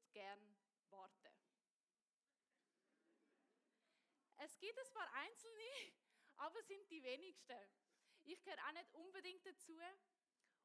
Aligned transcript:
tut 0.00 0.12
gern 0.12 0.56
warten. 0.88 1.34
Es 4.38 4.58
gibt 4.58 4.78
ein 4.78 4.92
paar 4.94 5.12
Einzelne, 5.12 5.92
aber 6.36 6.58
es 6.60 6.66
sind 6.66 6.90
die 6.90 7.02
wenigsten. 7.02 7.58
Ich 8.24 8.42
gehöre 8.42 8.66
auch 8.66 8.72
nicht 8.72 8.92
unbedingt 8.94 9.44
dazu. 9.44 9.78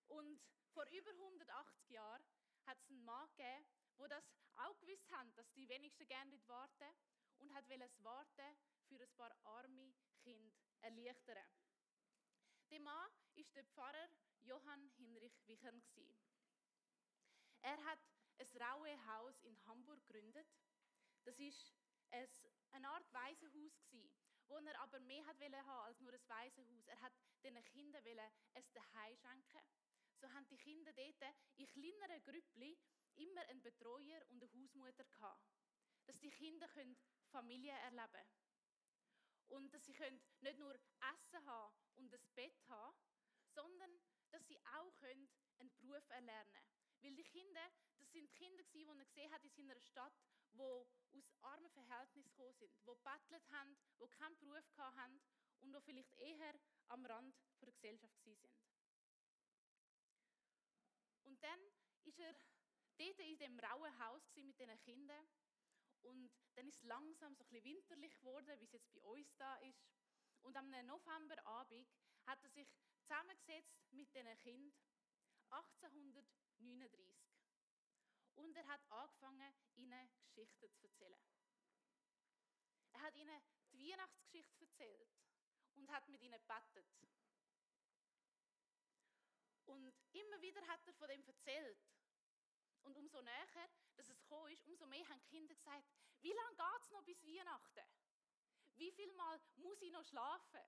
Und 0.08 0.40
vor 0.74 0.86
über 0.88 1.12
180 1.12 1.90
Jahren 1.90 2.24
hat 2.66 2.78
es 2.80 2.90
einen 2.90 3.04
Mann 3.04 3.28
gegeben, 3.36 3.66
der 4.00 4.08
das 4.08 4.32
auch 4.56 4.78
gewusst 4.80 5.12
hat, 5.12 5.28
dass 5.38 5.52
die 5.54 5.68
wenigsten 5.68 6.08
gerne 6.08 6.40
warten 6.48 6.96
und 7.40 7.54
hat 7.54 7.66
das 7.70 8.04
Warten 8.04 8.58
für 8.88 9.02
ein 9.02 9.16
paar 9.18 9.36
arme 9.44 9.94
Kinder 10.24 10.56
erleichtern. 10.82 11.46
Der 12.70 12.80
Mann 12.80 13.10
war 13.36 13.44
der 13.56 13.66
Pfarrer 13.66 14.10
Johann 14.42 14.90
Hinrich 14.96 15.46
Wichern. 15.48 15.84
Er 17.62 17.84
hat 17.84 18.00
ein 18.38 18.62
raue 18.62 19.06
Haus 19.08 19.44
in 19.44 19.58
Hamburg 19.66 20.00
gegründet. 20.08 20.48
Das 21.24 21.40
ist 21.40 21.74
eine 22.72 22.90
Art 22.90 23.12
Waisenhaus 23.14 23.86
wo 24.48 24.58
er 24.58 24.80
aber 24.80 25.00
mehr 25.00 25.26
hat 25.26 25.40
haben 25.40 25.86
als 25.86 26.00
nur 26.00 26.14
ein 26.14 26.28
Waisenhaus. 26.28 26.88
Er 26.88 27.02
hat 27.02 27.14
den 27.44 27.64
Kindern 27.66 28.04
ein 28.06 28.66
Zuhause 28.68 29.18
schenken. 29.18 29.62
So 30.18 30.32
haben 30.32 30.48
die 30.48 30.58
Kinder 30.58 30.94
dort 30.94 31.36
in 31.58 31.68
kleineren 31.68 32.24
Grüppli 32.24 32.78
immer 33.16 33.42
einen 33.48 33.62
Betreuer 33.62 34.22
und 34.30 34.44
eine 34.44 34.52
Hausmutter 34.54 35.04
gehabt. 35.04 35.42
Dass 36.06 36.20
die 36.20 36.30
Kinder 36.30 36.70
Familie 37.32 37.74
erleben 37.74 38.12
können. 38.12 38.30
Und 39.48 39.74
dass 39.74 39.86
sie 39.86 39.96
nicht 40.42 40.58
nur 40.58 40.74
Essen 41.14 41.46
haben 41.46 41.74
und 41.96 42.14
ein 42.14 42.30
Bett 42.36 42.68
haben, 42.68 42.96
sondern 43.48 44.00
dass 44.32 44.46
sie 44.48 44.60
auch 44.78 45.02
einen 45.04 45.72
Beruf 45.82 46.10
erlernen 46.10 46.52
können. 46.52 46.66
Weil 47.02 47.16
die 47.16 47.24
Kinder, 47.24 47.72
sind 48.16 48.34
Kinder, 48.34 48.64
die 48.74 48.86
er 48.86 49.06
gesehen 49.06 49.32
hat 49.34 49.44
in 49.44 49.50
seiner 49.50 49.80
Stadt, 49.82 50.14
die 50.54 50.62
aus 50.62 51.34
armen 51.42 51.70
Verhältnissen 51.72 52.32
gekommen 52.32 52.54
sind, 52.54 52.72
die 52.72 52.86
gebettelt 52.86 53.50
haben, 53.52 53.78
die 54.00 54.08
keinen 54.08 54.38
Beruf 54.38 54.78
hatten 54.78 55.22
und 55.60 55.74
die 55.74 55.82
vielleicht 55.82 56.14
eher 56.14 56.54
am 56.88 57.06
Rand 57.06 57.36
der 57.62 57.72
Gesellschaft 57.74 58.18
sind. 58.22 58.40
Und 61.24 61.44
dann 61.44 61.60
ist 62.06 62.20
er 62.20 62.34
dort 62.98 63.20
in 63.20 63.38
dem 63.38 63.60
rauen 63.60 64.00
Haus 64.00 64.24
mit 64.36 64.58
diesen 64.58 64.80
Kindern 64.80 65.28
und 66.04 66.32
dann 66.54 66.68
ist 66.68 66.78
es 66.78 66.84
langsam 66.84 67.36
so 67.36 67.44
ein 67.44 67.50
bisschen 67.50 67.66
winterlich 67.66 68.18
geworden, 68.20 68.60
wie 68.60 68.66
es 68.66 68.72
jetzt 68.72 68.94
bei 68.94 69.02
uns 69.02 69.36
da 69.36 69.58
ist. 69.58 69.84
Und 70.44 70.56
am 70.56 70.70
Novemberabend 70.70 71.92
hat 72.28 72.42
er 72.44 72.50
sich 72.50 72.70
zusammengesetzt 72.96 73.92
mit 73.92 74.14
diesen 74.16 74.38
Kindern 74.40 74.74
1839. 75.50 77.25
Und 78.36 78.56
er 78.56 78.68
hat 78.68 78.82
angefangen, 78.92 79.54
ihnen 79.76 80.10
Geschichten 80.26 80.70
zu 80.72 80.88
erzählen. 80.88 81.20
Er 82.94 83.02
hat 83.02 83.16
ihnen 83.16 83.42
die 83.72 83.92
Weihnachtsgeschichte 83.92 84.66
erzählt 84.66 85.10
und 85.76 85.90
hat 85.90 86.08
mit 86.08 86.22
ihnen 86.22 86.40
gebetet. 86.40 86.86
Und 89.66 89.94
immer 90.12 90.42
wieder 90.42 90.66
hat 90.68 90.86
er 90.86 90.94
von 90.94 91.08
dem 91.08 91.24
erzählt. 91.26 91.80
Und 92.84 92.96
umso 92.98 93.22
näher, 93.22 93.70
dass 93.96 94.10
es 94.10 94.22
gekommen 94.22 94.52
ist, 94.52 94.64
umso 94.66 94.86
mehr 94.86 95.08
haben 95.10 95.20
die 95.22 95.28
Kinder 95.28 95.56
gesagt, 95.56 95.90
wie 96.22 96.34
lange 96.34 96.56
geht 96.56 96.84
es 96.84 96.92
noch 96.92 97.04
bis 97.04 97.24
Weihnachten? 97.26 97.86
Wie 98.76 98.92
viel 98.92 99.12
Mal 99.14 99.42
muss 99.56 99.82
ich 99.82 99.92
noch 99.92 100.06
schlafen? 100.06 100.62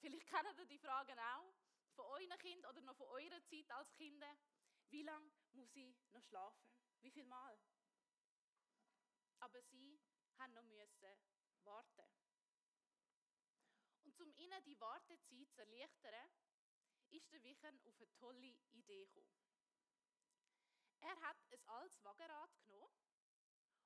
Vielleicht 0.00 0.26
kennt 0.26 0.58
ihr 0.58 0.66
die 0.66 0.78
Fragen 0.78 1.18
auch 1.18 1.54
von 1.94 2.04
euren 2.06 2.38
Kindern 2.38 2.70
oder 2.70 2.80
noch 2.82 2.96
von 2.96 3.08
eurer 3.08 3.42
Zeit 3.44 3.70
als 3.72 3.92
Kinder. 3.94 4.36
Wie 4.90 5.02
lange 5.02 5.30
muss 5.54 5.74
ich 5.74 5.96
noch 6.10 6.22
schlafen? 6.22 6.70
Wie 7.00 7.10
viel 7.10 7.24
Mal? 7.24 7.58
Aber 9.40 9.62
sie 9.62 10.00
haben 10.38 10.52
noch 10.54 10.62
müssen 10.62 11.18
warten. 11.64 12.10
Und 14.04 14.20
um 14.20 14.32
ihnen 14.34 14.64
die 14.64 14.78
Wartezeit 14.80 15.50
zu 15.52 15.60
erleichtern, 15.60 16.30
ist 17.10 17.32
der 17.32 17.42
Wichern 17.42 17.80
auf 17.84 17.96
eine 17.96 18.12
tolle 18.14 18.56
Idee 18.72 19.06
gekommen. 19.06 19.50
Er 21.00 21.20
hat 21.20 21.36
ein 21.50 21.68
altes 21.68 22.04
Wagenrad 22.04 22.50
genommen 22.64 22.94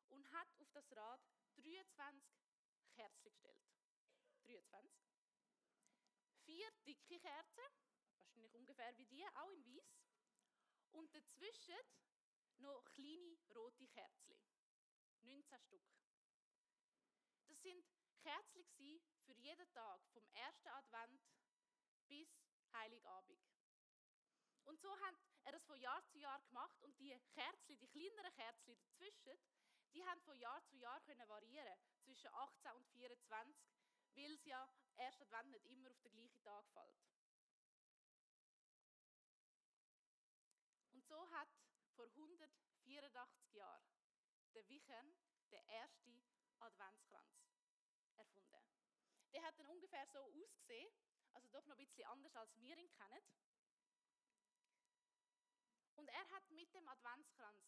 und 0.08 0.30
hat 0.32 0.48
auf 0.58 0.70
das 0.72 0.90
Rad 0.92 1.20
23 1.56 2.22
Kerzen 2.94 3.24
gestellt. 3.24 3.62
23. 4.42 4.92
Vier 6.44 6.70
dicke 6.86 7.20
Kerzen, 7.20 7.64
wahrscheinlich 8.18 8.54
ungefähr 8.54 8.96
wie 8.98 9.06
die, 9.06 9.24
auch 9.26 9.50
in 9.52 9.64
weiß. 9.64 10.03
Und 10.94 11.12
dazwischen 11.14 11.76
noch 12.58 12.84
kleine 12.92 13.36
rote 13.54 13.86
Kerzen. 13.88 14.38
19 15.22 15.60
Stück. 15.60 15.82
Das 17.48 17.60
sind 17.62 17.84
Kerzen 18.22 18.64
für 19.24 19.32
jeden 19.32 19.72
Tag, 19.72 20.00
vom 20.12 20.24
ersten 20.34 20.68
Advent 20.68 21.20
bis 22.08 22.28
Heiligabend. 22.72 23.42
Und 24.64 24.80
so 24.80 24.90
hat 25.00 25.14
er 25.44 25.52
das 25.52 25.64
von 25.64 25.78
Jahr 25.78 26.02
zu 26.06 26.18
Jahr 26.18 26.40
gemacht 26.40 26.80
und 26.82 26.98
die 26.98 27.18
Kerzen, 27.32 27.78
die 27.78 27.88
kleineren 27.88 28.32
Kerzen 28.32 28.76
dazwischen, 28.76 29.38
die 29.92 30.04
haben 30.06 30.20
von 30.22 30.38
Jahr 30.38 30.64
zu 30.66 30.76
Jahr 30.76 31.00
können 31.02 31.28
variieren 31.28 31.78
zwischen 32.02 32.28
18 32.32 32.72
und 32.72 32.88
24, 32.88 33.56
weil 34.14 34.32
es 34.32 34.44
ja 34.44 34.68
erst 34.96 35.20
Advent 35.20 35.50
nicht 35.50 35.66
immer 35.66 35.90
auf 35.90 36.00
den 36.00 36.12
gleichen 36.12 36.42
Tag 36.42 36.66
fällt. 36.70 36.96
Und 40.92 41.04
so 41.06 41.30
hat 41.30 41.48
vor 41.94 42.06
184 42.06 43.52
Jahren 43.52 43.84
der 44.54 44.68
Wichern 44.68 45.14
den 45.50 45.64
ersten 45.68 46.22
Adventskranz 46.60 47.34
erfunden. 48.16 48.62
Der 49.32 49.42
hat 49.42 49.58
dann 49.58 49.66
ungefähr 49.66 50.06
so 50.06 50.20
ausgesehen, 50.20 50.92
also 51.32 51.48
doch 51.48 51.66
noch 51.66 51.76
ein 51.76 51.86
bisschen 51.86 52.06
anders 52.06 52.36
als 52.36 52.56
wir 52.56 52.76
ihn 52.78 52.90
kennen. 52.90 53.22
Und 55.96 56.08
er 56.08 56.30
hat 56.30 56.50
mit 56.50 56.72
dem 56.74 56.86
Adventskranz 56.88 57.62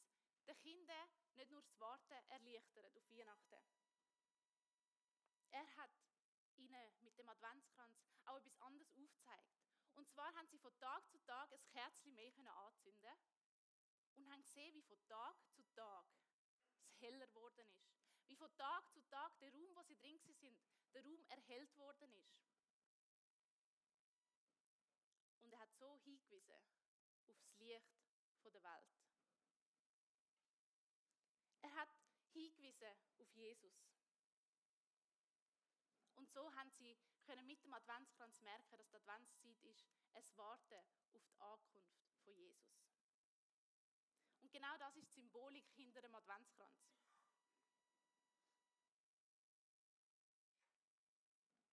den 0.46 0.58
Kindern 0.58 1.08
nicht 1.34 1.50
nur 1.50 1.62
das 1.62 1.78
Warten 1.80 2.12
erleichtert 2.28 2.96
auf 2.96 3.10
Weihnachten. 3.10 3.62
Er 5.50 5.76
hat 5.76 5.90
ihnen 6.56 6.92
mit 7.00 7.18
dem 7.18 7.28
Adventskranz 7.28 7.98
auch 8.26 8.36
etwas 8.36 8.56
anderes 8.58 8.92
aufgezeigt. 8.92 9.56
Und 9.94 10.08
zwar 10.10 10.32
haben 10.34 10.46
sie 10.48 10.58
von 10.58 10.76
Tag 10.78 11.08
zu 11.10 11.18
Tag 11.24 11.50
ein 11.52 11.66
Kerzchen 11.68 12.14
mehr 12.14 12.32
anzünden 12.56 13.16
und 14.14 14.28
haben 14.30 14.42
gesehen, 14.42 14.74
wie 14.74 14.82
von 14.82 14.98
Tag 15.06 15.36
zu 15.50 15.62
Tag 15.74 16.06
heller 17.00 17.26
geworden 17.28 17.66
ist. 17.68 17.88
Wie 18.26 18.36
von 18.36 18.54
Tag 18.56 18.92
zu 18.92 19.00
Tag 19.08 19.38
der 19.38 19.52
Raum, 19.52 19.74
wo 19.74 19.82
sie 19.82 19.96
drin 19.96 20.18
sind, 20.18 20.60
der 20.92 21.04
Raum 21.04 21.24
erhellt 21.28 21.76
worden 21.76 22.12
ist. 22.14 22.36
Und 25.42 25.52
er 25.52 25.60
hat 25.60 25.72
so 25.74 25.96
hingewiesen 25.98 26.56
auf 27.28 27.36
das 27.42 27.58
Licht 27.58 27.96
der 28.42 28.62
Welt. 28.62 28.96
Er 31.62 31.74
hat 31.74 31.88
hingewiesen 32.32 32.96
auf 33.18 33.30
Jesus. 33.34 33.74
Und 36.14 36.30
so 36.30 36.52
haben 36.54 36.70
sie 36.70 36.96
können 37.24 37.46
mit 37.46 37.62
dem 37.64 37.74
Adventskranz 37.74 38.40
merken, 38.40 38.76
dass 38.78 38.88
die 38.88 38.96
Adventszeit 38.96 39.62
ist, 39.64 39.86
es 40.14 40.36
Warten 40.36 40.80
auf 41.12 41.26
die 41.26 41.40
Ankunft 41.40 42.00
von 42.24 42.34
Jesus. 42.34 42.85
Genau 44.56 44.74
das 44.78 44.96
ist 44.96 45.10
die 45.10 45.20
Symbolik 45.20 45.68
hinter 45.74 46.00
dem 46.00 46.14
Adventskranz. 46.14 46.80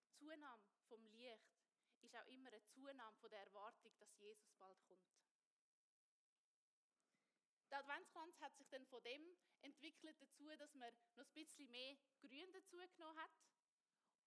Die 0.03 0.11
Zunahme 0.17 0.61
vom 0.89 1.05
Licht 1.05 1.63
ist 2.01 2.13
auch 2.17 2.27
immer 2.27 2.49
eine 2.49 2.61
Zunahme 2.65 3.15
von 3.21 3.29
der 3.29 3.39
Erwartung, 3.39 3.97
dass 3.99 4.13
Jesus 4.17 4.51
bald 4.57 4.77
kommt. 4.83 5.15
Der 7.69 7.79
Adventskranz 7.79 8.37
hat 8.41 8.53
sich 8.57 8.67
dann 8.67 8.85
von 8.87 9.01
dem 9.03 9.37
entwickelt 9.61 10.21
dazu, 10.21 10.45
dass 10.57 10.73
man 10.73 10.93
noch 11.15 11.23
ein 11.23 11.33
bisschen 11.33 11.71
mehr 11.71 11.95
Grün 12.19 12.51
dazu 12.51 12.75
genommen 12.97 13.17
hat. 13.17 13.31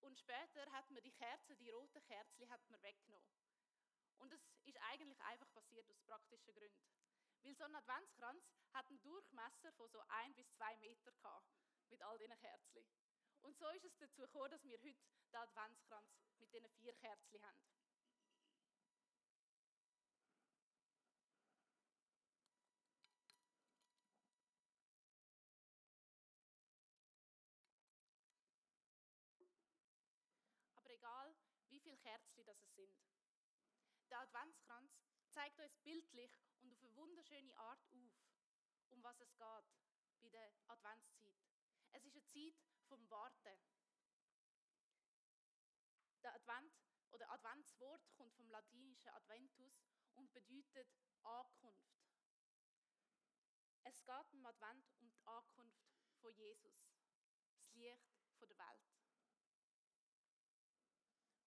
Und 0.01 0.19
später 0.19 0.73
hat 0.73 0.91
man 0.91 1.03
die 1.03 1.13
Kerzen, 1.13 1.59
die 1.59 1.69
roten 1.69 2.03
Kerzen, 2.05 2.49
hat 2.49 2.67
man 2.71 2.83
weggenommen. 2.83 3.29
Und 4.17 4.33
das 4.33 4.41
ist 4.65 4.79
eigentlich 4.79 5.21
einfach 5.21 5.53
passiert 5.53 5.91
aus 5.91 6.01
praktischen 6.01 6.55
Gründen. 6.55 7.06
Weil 7.43 7.55
so 7.55 7.65
ein 7.65 7.75
Adventskranz 7.75 8.45
hat 8.73 8.87
einen 8.89 9.01
Durchmesser 9.03 9.73
von 9.73 9.89
so 9.91 10.01
ein 10.09 10.35
bis 10.35 10.51
zwei 10.53 10.77
Meter 10.77 11.13
gehabt, 11.13 11.51
mit 11.89 12.03
all 12.03 12.19
diesen 12.19 12.39
Kerzen. 12.39 12.85
Und 13.43 13.57
so 13.57 13.69
ist 13.71 13.85
es 13.85 13.97
dazu 13.99 14.23
gekommen, 14.23 14.51
dass 14.51 14.65
wir 14.65 14.79
heute 14.79 14.99
den 15.33 15.41
Adventskranz 15.41 16.11
mit 16.39 16.53
diesen 16.53 16.69
vier 16.71 16.95
Kerzen 16.95 17.43
haben. 17.43 17.77
aber 30.87 30.95
egal, 30.95 31.35
wie 31.69 31.81
viele 31.81 31.97
Kerzen 31.97 32.45
das 32.45 32.57
sind. 32.77 32.95
Der 34.09 34.21
Adventskranz 34.21 34.93
zeigt 35.31 35.59
uns 35.59 35.77
bildlich 35.79 36.31
wunderschöne 36.97 37.57
Art 37.57 37.81
auf, 37.93 38.13
um 38.89 39.03
was 39.03 39.21
es 39.21 39.37
geht 39.37 39.67
bei 40.21 40.29
der 40.31 40.53
Adventszeit. 40.69 41.37
Es 41.93 42.05
ist 42.05 42.17
eine 42.17 42.25
Zeit 42.27 42.55
vom 42.89 43.09
Warten. 43.11 43.61
Der 46.23 46.35
Advent 46.35 46.73
oder 47.11 47.31
Adventswort 47.31 48.03
kommt 48.15 48.35
vom 48.35 48.49
latinischen 48.51 49.11
Adventus 49.11 49.85
und 50.15 50.33
bedeutet 50.33 50.89
Ankunft. 51.23 51.97
Es 53.85 54.05
geht 54.05 54.33
im 54.33 54.45
Advent 54.47 54.91
um 54.99 55.11
die 55.11 55.25
Ankunft 55.27 55.87
von 56.21 56.35
Jesus, 56.35 56.89
das 57.57 57.75
Licht 57.75 58.11
der 58.41 58.49
Welt. 58.49 58.97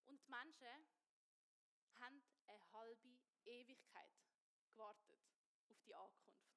Und 0.06 0.24
die 0.24 0.30
Menschen 0.30 0.88
haben 2.00 2.24
eine 2.48 2.72
halbe 2.72 3.20
Ewigkeit 3.46 4.14
gewartet 4.72 5.20
auf 5.70 5.82
die 5.82 5.94
Ankunft. 5.96 6.50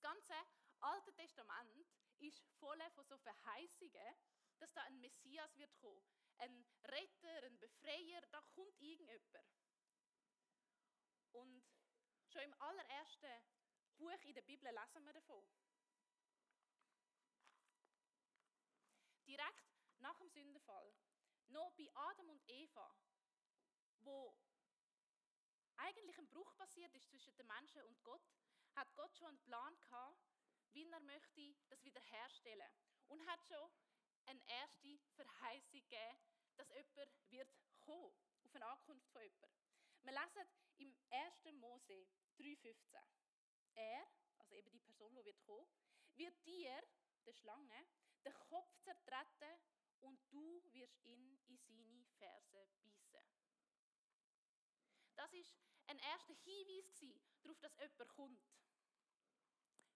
Das 0.00 0.12
ganze 0.14 0.34
Alte 0.80 1.12
Testament 1.12 1.86
ist 2.20 2.42
voll 2.58 2.80
von 2.94 3.04
so 3.04 3.18
Verheißungen, 3.18 4.16
dass 4.58 4.72
da 4.72 4.82
ein 4.84 4.98
Messias 4.98 5.54
wird 5.58 5.76
kommen, 5.76 6.02
ein 6.38 6.66
Retter, 6.84 7.42
ein 7.42 7.58
Befreier, 7.58 8.22
da 8.30 8.40
kommt 8.54 8.80
irgendjemand. 8.80 9.46
Und 11.32 11.62
schon 12.28 12.42
im 12.42 12.54
allerersten 12.54 13.44
Buch 13.98 14.22
in 14.22 14.34
der 14.34 14.42
Bibel 14.42 14.72
lesen 14.72 15.04
wir 15.04 15.12
davon. 15.12 15.46
Direkt 19.26 19.70
nach 19.98 20.16
dem 20.16 20.30
Sündenfall, 20.30 20.94
noch 21.48 21.72
bei 21.72 21.90
Adam 21.94 22.30
und 22.30 22.42
Eva, 22.48 22.96
wo 23.98 24.34
eigentlich 25.76 26.18
ein 26.18 26.28
Bruch 26.28 26.56
passiert 26.56 26.94
ist 26.94 27.10
zwischen 27.10 27.36
den 27.36 27.46
Menschen 27.46 27.82
und 27.82 28.02
Gott, 28.02 28.22
hat 28.74 28.94
Gott 28.94 29.16
schon 29.16 29.28
einen 29.28 29.42
Plan 29.42 29.76
gehabt, 29.82 30.30
wie 30.72 30.84
er 30.84 31.00
möchte 31.00 31.54
das 31.68 31.82
wiederherstellen 31.84 32.72
und 33.08 33.26
hat 33.26 33.44
schon 33.44 33.70
eine 34.26 34.40
erste 34.46 34.98
Verheißung 35.16 35.80
gegeben, 35.80 36.18
dass 36.56 36.68
jemand 36.68 37.30
wird 37.30 37.48
kommen, 37.80 38.14
auf 38.44 38.54
eine 38.54 38.66
Ankunft 38.66 39.08
von 39.10 39.22
jemandem. 39.22 39.50
Wir 40.02 40.12
lesen 40.12 40.48
im 40.78 40.96
1. 41.10 41.44
Mose 41.54 42.06
3,15. 42.38 42.74
Er, 43.74 44.06
also 44.38 44.54
eben 44.54 44.70
die 44.70 44.80
Person, 44.80 45.14
die 45.14 45.24
wird 45.24 45.40
kommen, 45.42 45.68
wird 46.14 46.46
dir, 46.46 46.82
der 47.26 47.32
Schlange, 47.34 47.86
den 48.24 48.34
Kopf 48.34 48.70
zertreten 48.82 49.60
und 50.00 50.18
du 50.30 50.62
wirst 50.72 51.02
ihn 51.04 51.38
in 51.46 51.58
seine 51.58 52.04
Ferse 52.18 52.68
beißen. 53.12 53.39
Das 55.20 55.34
ist 55.34 55.54
ein 55.88 55.98
erster 55.98 56.32
Hinweis 56.32 56.98
darauf, 57.42 57.58
dass 57.60 57.76
jemand 57.76 58.08
kommt. 58.08 58.42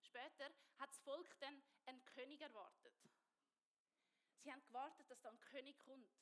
Später 0.03 0.50
hat 0.76 0.91
das 0.91 0.99
Volk 0.99 1.41
dann 1.41 1.62
einen 1.87 2.05
König 2.05 2.43
erwartet. 2.43 2.93
Sie 4.43 4.53
haben 4.53 4.62
gewartet, 4.67 5.11
dass 5.11 5.23
da 5.23 5.31
ein 5.31 5.41
König 5.41 5.81
kommt. 5.81 6.12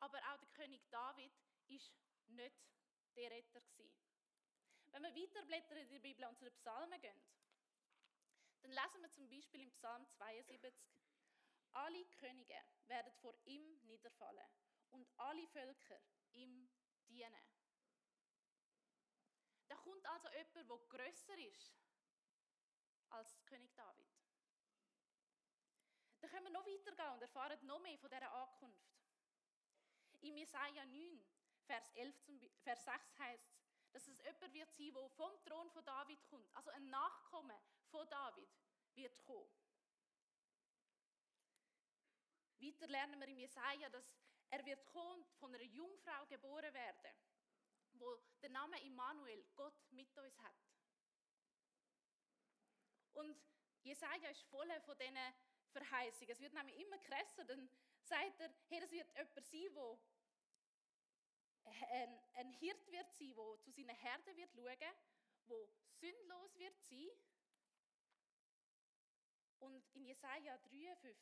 Aber 0.00 0.16
auch 0.32 0.38
der 0.38 0.48
König 0.48 0.88
David 0.88 1.30
ist 1.66 1.92
nicht 2.28 2.56
der 3.14 3.30
Retter. 3.30 3.60
Wenn 4.86 5.02
wir 5.02 5.14
weiterblättern 5.14 5.76
in 5.76 5.88
der 5.90 5.98
Bibel 5.98 6.24
und 6.24 6.38
zu 6.38 6.46
den 6.46 6.54
Psalmen 6.54 6.98
gehen, 7.02 7.22
dann 8.62 8.70
lesen 8.70 9.02
wir 9.02 9.10
zum 9.10 9.28
Beispiel 9.28 9.60
im 9.60 9.70
Psalm 9.72 10.06
72, 10.08 10.72
alle 11.72 12.06
Könige 12.06 12.58
werden 12.86 13.12
vor 13.20 13.34
ihm 13.44 13.84
niederfallen 13.84 14.48
und 14.92 15.06
alle 15.18 15.46
Völker 15.48 16.00
ihm 16.32 16.70
dienen. 17.06 17.57
Da 19.68 19.76
kommt 19.76 20.04
also 20.06 20.28
jemand, 20.28 20.70
der 20.70 20.98
grösser 20.98 21.38
ist 21.38 21.78
als 23.10 23.44
König 23.44 23.74
David. 23.74 24.06
Dann 26.20 26.30
können 26.30 26.46
wir 26.46 26.52
noch 26.52 26.66
weitergehen 26.66 27.12
und 27.12 27.22
erfahren 27.22 27.66
noch 27.66 27.80
mehr 27.80 27.98
von 27.98 28.10
dieser 28.10 28.32
Ankunft. 28.32 28.98
In 30.20 30.36
Jesaja 30.36 30.84
9, 30.84 31.24
Vers, 31.64 31.90
11 31.94 32.20
zum, 32.22 32.40
Vers 32.62 32.84
6 32.84 33.18
heißt 33.18 33.46
es, 33.52 33.68
dass 33.92 34.08
es 34.08 34.18
jemand 34.18 34.52
wird 34.52 34.72
sein, 34.72 34.92
der 34.92 35.08
vom 35.10 35.44
Thron 35.44 35.70
von 35.70 35.84
David 35.84 36.24
kommt. 36.26 36.54
Also 36.56 36.70
ein 36.70 36.88
Nachkomme 36.88 37.60
von 37.86 38.08
David 38.08 38.48
wird 38.94 39.18
kommen. 39.22 39.50
Weiter 42.60 42.88
lernen 42.88 43.20
wir 43.20 43.28
in 43.28 43.38
Jesaja, 43.38 43.88
dass 43.90 44.12
er 44.50 44.64
wird 44.64 44.84
kommen, 44.86 45.24
von 45.38 45.54
einer 45.54 45.64
Jungfrau 45.64 46.26
geboren 46.26 46.72
werden, 46.74 47.14
wo 48.00 48.18
der 48.42 48.50
Name 48.50 48.80
Immanuel, 48.82 49.44
Gott 49.54 49.74
mit 49.90 50.16
uns 50.16 50.38
hat. 50.38 50.54
Und 53.14 53.36
Jesaja 53.82 54.30
ist 54.30 54.42
voll 54.44 54.68
von 54.82 54.96
diesen 54.98 55.18
Verheißungen. 55.72 56.30
Es 56.30 56.40
wird 56.40 56.52
nämlich 56.52 56.78
immer 56.78 56.98
krasser. 56.98 57.44
Dann 57.44 57.68
sagt 58.02 58.40
er, 58.40 58.52
hey, 58.68 58.80
das 58.80 58.90
wird 58.90 59.12
jemand 59.12 59.46
sein, 59.46 59.74
der 59.74 59.98
ein, 61.90 62.20
ein 62.34 62.52
Hirt 62.54 62.86
wird 62.90 63.12
sein, 63.12 63.34
der 63.34 63.60
zu 63.60 63.70
seinen 63.70 63.96
Herden 63.96 64.36
wird 64.36 64.54
schauen, 64.54 64.78
der 64.78 65.68
sündlos 66.00 66.56
wird 66.58 66.78
sein. 66.80 67.10
Und 69.58 69.84
in 69.94 70.04
Jesaja 70.04 70.56
53, 70.58 71.16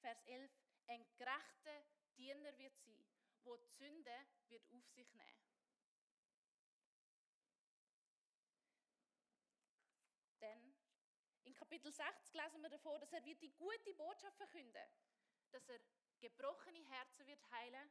Vers 0.00 0.22
11, 0.26 0.50
ein 0.88 1.06
gerechter 1.16 1.84
Diener 2.16 2.56
wird 2.58 2.76
sein, 2.80 3.04
der 3.44 3.56
die 3.58 3.68
Sünde 3.68 4.26
wird 4.48 4.68
auf 4.72 4.86
sich 4.88 5.14
nehmen. 5.14 5.48
Denn 10.40 10.74
in 11.44 11.54
Kapitel 11.78 11.92
60 11.92 12.34
lesen 12.34 12.60
wir 12.60 12.70
davon, 12.70 13.00
dass 13.00 13.12
er 13.12 13.24
wird 13.24 13.40
die 13.40 13.52
gute 13.52 13.94
Botschaft 13.94 14.36
verkünden, 14.36 14.82
dass 15.52 15.68
er 15.68 15.78
gebrochene 16.18 16.80
Herzen 16.88 17.24
wird 17.24 17.50
heilen 17.52 17.88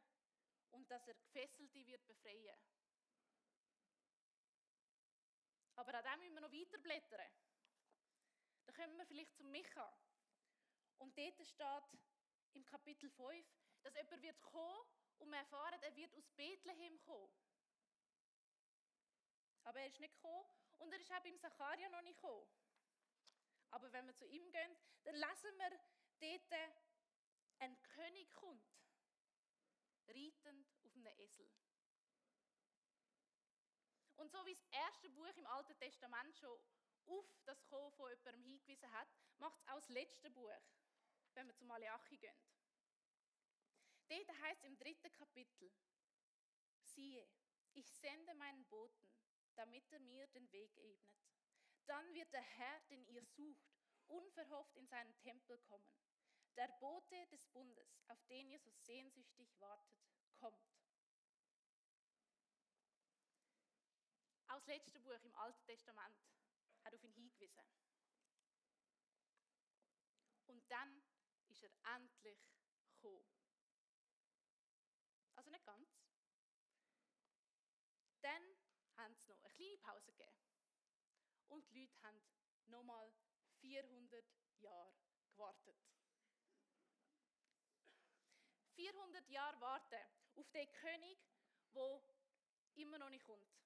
und 0.71 0.91
dass 0.91 1.07
er 1.07 1.13
Gefesselte 1.13 1.87
wird 1.87 2.05
befreien. 2.05 2.57
Aber 5.77 5.97
auch 5.97 6.03
da 6.03 6.17
müssen 6.17 6.33
wir 6.33 6.41
noch 6.41 6.51
weiterblättern. 6.51 7.31
Da 8.65 8.73
kommen 8.73 8.97
wir 8.97 9.05
vielleicht 9.05 9.33
zum 9.37 9.49
Micha. 9.51 9.97
Und 10.97 11.17
dort 11.17 11.47
steht 11.47 11.99
im 12.55 12.65
Kapitel 12.65 13.09
5, 13.09 13.47
dass 13.83 13.95
jemand 13.95 14.21
wird 14.21 14.41
kommen 14.41 14.81
und 15.19 15.31
wir 15.31 15.37
erfahren, 15.37 15.81
er 15.81 15.95
wird 15.95 16.13
aus 16.13 16.29
Bethlehem 16.31 16.99
kommen. 16.99 17.31
Aber 19.63 19.79
er 19.79 19.87
ist 19.87 20.01
nicht 20.01 20.13
gekommen 20.13 20.45
und 20.79 20.91
er 20.91 20.99
ist 20.99 21.11
auch 21.13 21.23
beim 21.23 21.39
Zacharia 21.39 21.87
noch 21.87 22.01
nicht 22.01 22.17
gekommen. 22.17 22.47
Aber 23.71 23.91
wenn 23.91 24.05
wir 24.05 24.15
zu 24.15 24.25
ihm 24.25 24.49
gehen, 24.51 24.77
dann 25.03 25.15
lesen 25.15 25.57
wir 25.57 25.79
dort, 26.19 26.53
ein 27.59 27.81
König 27.81 28.33
kommt 28.33 28.63
reitend 30.07 30.67
auf 30.83 30.95
einem 30.95 31.07
Esel. 31.07 31.49
Und 34.15 34.31
so 34.31 34.45
wie 34.45 34.53
das 34.53 34.63
erste 34.71 35.09
Buch 35.09 35.35
im 35.35 35.45
Alten 35.45 35.77
Testament 35.77 36.35
schon 36.37 36.59
auf 37.05 37.25
das 37.45 37.63
Kommen 37.65 37.91
von 37.93 38.09
jemandem 38.09 38.43
hingewiesen 38.43 38.91
hat, 38.91 39.07
macht 39.37 39.57
es 39.59 39.67
auch 39.67 39.75
das 39.75 39.89
letzte 39.89 40.29
Buch, 40.31 40.51
wenn 41.33 41.47
wir 41.47 41.55
zu 41.55 41.65
Malachi 41.65 42.17
gehen. 42.17 42.37
Dort 44.07 44.41
heißt 44.41 44.63
im 44.63 44.77
dritten 44.77 45.11
Kapitel, 45.11 45.71
siehe, 46.81 47.27
ich 47.73 47.87
sende 47.91 48.33
meinen 48.35 48.65
Boten, 48.65 49.11
damit 49.55 49.91
er 49.91 49.99
mir 49.99 50.25
den 50.27 50.51
Weg 50.51 50.75
ebnet. 50.77 51.17
Dann 51.87 52.13
wird 52.13 52.31
der 52.31 52.41
Herr, 52.41 52.79
den 52.89 53.05
ihr 53.07 53.25
sucht, 53.25 53.67
unverhofft 54.07 54.75
in 54.75 54.87
seinen 54.87 55.17
Tempel 55.17 55.57
kommen 55.59 55.89
der 56.57 56.67
Bote 56.79 57.27
des 57.27 57.45
Bundes, 57.47 58.01
auf 58.07 58.19
den 58.25 58.49
ihr 58.49 58.59
so 58.59 58.71
sehnsüchtig 58.71 59.47
wartet, 59.59 60.01
kommt. 60.35 60.75
Aus 64.47 64.65
letzten 64.65 65.03
Buch 65.03 65.23
im 65.23 65.35
Alten 65.35 65.63
Testament 65.65 66.17
hat 66.83 66.93
auf 66.93 67.03
ihn 67.03 67.13
hingewiesen. 67.13 67.61
Und 70.47 70.69
dann 70.71 71.03
ist 71.49 71.63
er 71.63 71.95
endlich 71.95 72.39
gekommen. 72.89 73.27
Also 75.35 75.51
nicht 75.51 75.65
ganz. 75.65 75.89
Dann 78.21 78.57
haben 78.95 79.15
sie 79.15 79.29
noch 79.29 79.43
eine 79.43 79.53
kleine 79.53 79.77
Pause. 79.77 80.16
Und 81.49 81.69
die 81.69 81.81
Leute 81.81 82.01
haben 82.03 82.21
nochmal 82.67 83.11
400 83.59 84.25
Jahre 84.59 84.93
gewartet. 85.31 85.77
400 88.75 89.29
Jahre 89.29 89.59
warten 89.59 90.01
auf 90.35 90.49
den 90.51 90.71
König, 90.71 91.17
der 91.73 92.01
immer 92.75 92.99
noch 92.99 93.09
nicht 93.09 93.25
kommt. 93.25 93.57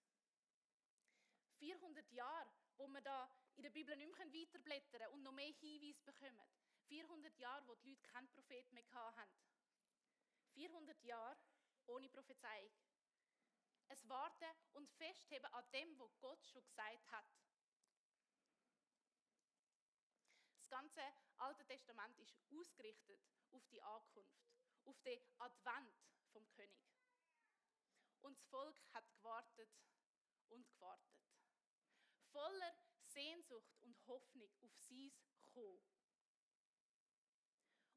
400 1.59 2.09
Jahre, 2.11 2.49
wo 2.77 2.87
wir 2.87 3.01
da 3.01 3.29
in 3.55 3.63
der 3.63 3.69
Bibel 3.69 3.95
nicht 3.95 4.17
mehr 4.17 4.33
weiterblättern 4.33 5.11
und 5.11 5.21
noch 5.23 5.33
mehr 5.33 5.53
Hinweise 5.59 6.01
bekommen. 6.03 6.47
400 6.87 7.37
Jahre, 7.37 7.67
wo 7.67 7.75
die 7.75 7.89
Leute 7.89 8.01
keinen 8.03 8.29
Prophet 8.29 8.71
mehr 8.71 8.83
hatten. 8.91 9.29
400 10.53 11.03
Jahre 11.03 11.37
ohne 11.87 12.09
Prophezeiung. 12.09 12.71
Es 13.87 14.07
Warten 14.07 14.49
und 14.73 14.89
Festheben 14.89 15.45
an 15.53 15.69
dem, 15.71 15.99
was 15.99 16.17
Gott 16.19 16.45
schon 16.45 16.63
gesagt 16.63 17.11
hat. 17.11 17.25
Ganze 20.71 21.01
Alte 21.37 21.65
Testament 21.65 22.17
ist 22.17 22.35
ausgerichtet 22.49 23.21
auf 23.51 23.67
die 23.67 23.81
Ankunft, 23.81 24.41
auf 24.85 24.99
den 25.01 25.19
Advent 25.37 25.93
vom 26.31 26.49
König. 26.51 26.81
Und 28.21 28.37
das 28.37 28.45
Volk 28.45 28.75
hat 28.93 29.05
gewartet 29.17 29.69
und 30.47 30.67
gewartet. 30.71 31.19
Voller 32.31 32.73
Sehnsucht 33.03 33.77
und 33.81 34.07
Hoffnung 34.07 34.49
auf 34.61 34.73
sein 34.77 35.11
Kommen. 35.53 35.83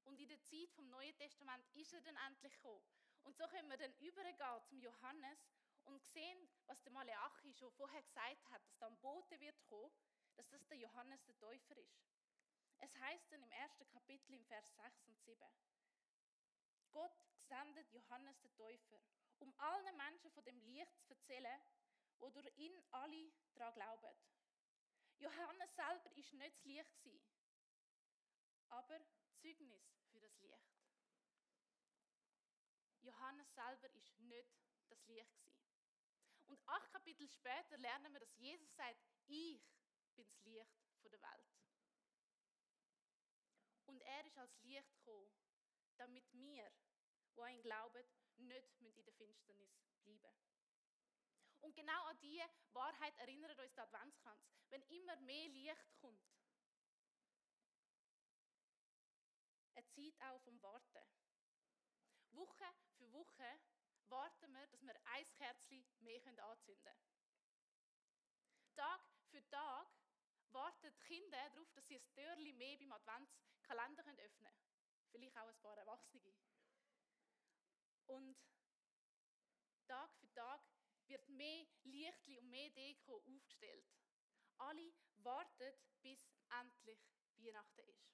Und 0.02 0.18
in 0.18 0.28
der 0.28 0.42
Zeit 0.42 0.72
vom 0.72 0.88
Neuen 0.88 1.16
Testament 1.16 1.64
ist 1.74 1.92
er 1.92 2.00
dann 2.00 2.16
endlich 2.26 2.54
gekommen. 2.54 2.84
Und 3.22 3.36
so 3.36 3.46
können 3.46 3.68
wir 3.68 3.76
dann 3.76 3.94
übergehen 3.94 4.62
zum 4.64 4.80
Johannes 4.80 5.38
und 5.84 6.02
sehen, 6.02 6.48
was 6.66 6.82
der 6.82 6.92
Maleachi 6.92 7.54
schon 7.54 7.70
vorher 7.72 8.02
gesagt 8.02 8.50
hat, 8.50 8.66
dass 8.66 8.76
da 8.78 8.88
ein 8.88 9.00
Bote 9.00 9.38
wird 9.38 9.62
kommen, 9.62 9.92
dass 10.34 10.48
das 10.48 10.66
der 10.66 10.78
Johannes 10.78 11.24
der 11.24 11.38
Täufer 11.38 11.76
ist. 11.76 12.13
Es 12.80 12.94
heißt 12.98 13.32
dann 13.32 13.42
im 13.42 13.50
ersten 13.50 13.88
Kapitel 13.88 14.34
im 14.34 14.44
Vers 14.44 14.74
6 14.76 15.08
und 15.08 15.18
7. 15.20 15.38
Gott 16.92 17.16
sendet 17.36 17.90
Johannes 17.92 18.40
der 18.40 18.52
Täufer, 18.54 19.00
um 19.40 19.52
allen 19.58 19.96
Menschen 19.96 20.30
von 20.30 20.44
dem 20.44 20.60
Licht 20.60 21.02
zu 21.06 21.14
erzählen, 21.14 21.60
wo 22.18 22.30
durch 22.30 22.46
ihn 22.56 22.82
alle 22.90 23.32
daran 23.54 23.74
glauben. 23.74 24.16
Johannes 25.18 25.74
selber 25.74 26.10
ist 26.16 26.32
nicht 26.34 26.64
das 26.64 27.04
Licht 27.04 27.44
aber 28.74 29.00
Zeugnis 29.40 29.84
für 30.10 30.20
das 30.20 30.40
Licht. 30.40 30.74
Johannes 33.02 33.54
selber 33.54 33.88
ist 33.90 34.18
nicht 34.18 34.52
das 34.88 35.06
Licht. 35.06 35.44
Und 36.46 36.60
acht 36.66 36.90
Kapitel 36.92 37.28
später 37.28 37.78
lernen 37.78 38.12
wir, 38.12 38.20
dass 38.20 38.36
Jesus 38.36 38.74
sagt, 38.74 38.98
ich 39.26 39.62
bin 40.16 40.26
das 40.26 40.44
Licht 40.44 40.82
der 41.04 41.22
Welt. 41.22 41.63
Und 43.86 44.00
er 44.00 44.24
ist 44.24 44.38
als 44.38 44.60
Licht 44.62 44.90
gekommen, 44.98 45.30
damit 45.96 46.24
wir, 46.32 46.72
die 47.36 47.42
an 47.42 47.50
ihn 47.52 47.62
glauben, 47.62 48.04
nicht 48.36 48.80
in 48.80 48.94
der 48.94 49.12
Finsternis 49.12 49.76
bleiben. 50.02 50.34
Und 51.60 51.74
genau 51.74 52.04
an 52.04 52.18
diese 52.20 52.44
Wahrheit 52.72 53.16
erinnert 53.18 53.58
uns 53.58 53.74
der 53.74 53.84
Adventskranz. 53.84 54.42
Wenn 54.68 54.82
immer 54.82 55.16
mehr 55.16 55.48
Licht 55.48 55.94
kommt, 56.00 56.22
eine 59.74 59.86
Zeit 59.86 60.20
auch 60.22 60.40
vom 60.42 60.60
Warten. 60.62 61.04
Woche 62.32 62.64
für 62.96 63.10
Woche 63.12 63.60
warten 64.08 64.52
wir, 64.52 64.66
dass 64.66 64.82
wir 64.82 64.94
ein 65.06 65.24
Kerzchen 65.36 65.86
mehr 66.00 66.20
anzünden 66.26 66.82
können. 66.82 67.00
Tag 68.74 69.00
für 69.30 69.48
Tag 69.48 69.88
warten 70.50 70.92
die 70.92 71.04
Kinder 71.06 71.50
darauf, 71.50 71.72
dass 71.72 71.86
sie 71.86 71.96
ein 71.96 72.12
Türchen 72.12 72.56
mehr 72.56 72.78
beim 73.04 73.28
Adventskalender 73.64 74.02
öffnen 74.24 74.52
können. 74.52 75.10
Vielleicht 75.10 75.36
auch 75.36 75.48
ein 75.48 75.60
paar 75.60 75.78
Erwachsene. 75.78 76.34
Und 78.06 78.36
Tag 79.86 80.14
für 80.16 80.32
Tag 80.32 80.60
wird 81.06 81.28
mehr 81.28 81.66
Lichtli 81.84 82.38
und 82.38 82.48
mehr 82.50 82.70
Deko 82.70 83.22
aufgestellt. 83.26 83.86
Alle 84.58 84.92
warten, 85.16 85.72
bis 86.02 86.20
endlich 86.60 86.98
Weihnachten 87.36 87.88
ist. 87.88 88.12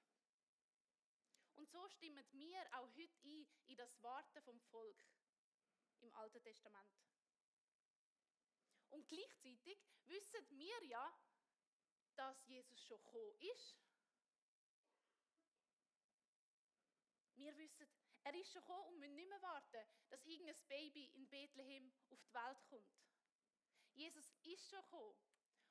Und 1.55 1.69
so 1.71 1.89
stimmen 1.89 2.25
wir 2.33 2.67
auch 2.73 2.89
heute 2.97 3.19
ein 3.25 3.47
in 3.67 3.77
das 3.77 4.03
Warten 4.03 4.43
vom 4.43 4.61
Volk 4.61 5.05
im 6.01 6.13
Alten 6.15 6.43
Testament. 6.43 6.97
Und 8.91 9.07
gleichzeitig 9.09 9.79
wissen 10.07 10.51
wir 10.51 10.85
ja, 10.85 11.15
dass 12.17 12.45
Jesus 12.47 12.83
schon 12.83 12.99
gekommen 13.03 13.35
ist. 13.41 13.90
Wir 17.41 17.57
wissen, 17.57 17.89
er 18.23 18.35
ist 18.35 18.53
schon 18.53 18.61
gekommen 18.61 18.89
und 18.89 18.99
müssen 18.99 19.15
nicht 19.15 19.29
mehr 19.31 19.41
warten, 19.41 19.89
dass 20.11 20.23
irgendein 20.27 20.61
Baby 20.69 21.07
in 21.15 21.27
Bethlehem 21.27 21.91
auf 22.11 22.21
die 22.23 22.35
Welt 22.35 22.63
kommt. 22.69 23.01
Jesus 23.95 24.31
ist 24.43 24.69
schon 24.69 24.83
gekommen. 24.83 25.17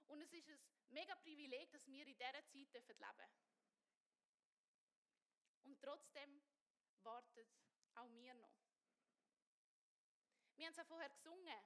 Und 0.08 0.22
es 0.22 0.34
ist 0.34 0.50
ein 0.50 0.60
mega 0.90 1.16
Privileg, 1.18 1.72
dass 1.72 1.86
wir 1.86 2.08
in 2.08 2.18
dieser 2.18 2.32
Zeit 2.32 2.54
leben 2.54 2.74
dürfen. 2.74 3.30
Und 5.66 5.80
trotzdem 5.80 6.42
wartet 7.04 7.48
auch 7.94 8.10
wir 8.14 8.34
noch. 8.34 8.58
Wir 10.56 10.66
haben 10.66 10.72
es 10.72 10.78
ja 10.78 10.86
vorher 10.86 11.10
gesungen. 11.10 11.64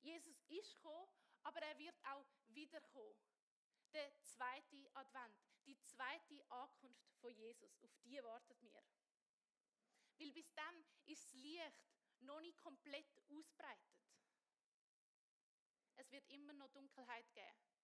Jesus 0.00 0.42
ist 0.48 0.74
gekommen, 0.74 1.08
aber 1.44 1.62
er 1.62 1.78
wird 1.78 1.94
auch 2.06 2.26
wiederkommen 2.48 3.16
der 3.92 4.10
zweite 4.20 4.90
Advent, 4.94 5.36
die 5.66 5.78
zweite 5.82 6.50
Ankunft 6.50 7.12
von 7.20 7.34
Jesus. 7.34 7.76
Auf 7.82 7.96
die 8.04 8.22
wartet 8.22 8.62
mir. 8.62 8.82
Weil 10.18 10.32
bis 10.32 10.52
dann 10.54 10.84
ist 11.06 11.24
das 11.24 11.34
Licht 11.34 11.86
noch 12.20 12.40
nicht 12.40 12.58
komplett 12.58 13.22
ausbreitet. 13.28 13.96
Es 15.96 16.10
wird 16.10 16.28
immer 16.28 16.52
noch 16.52 16.68
Dunkelheit 16.68 17.32
geben. 17.32 17.76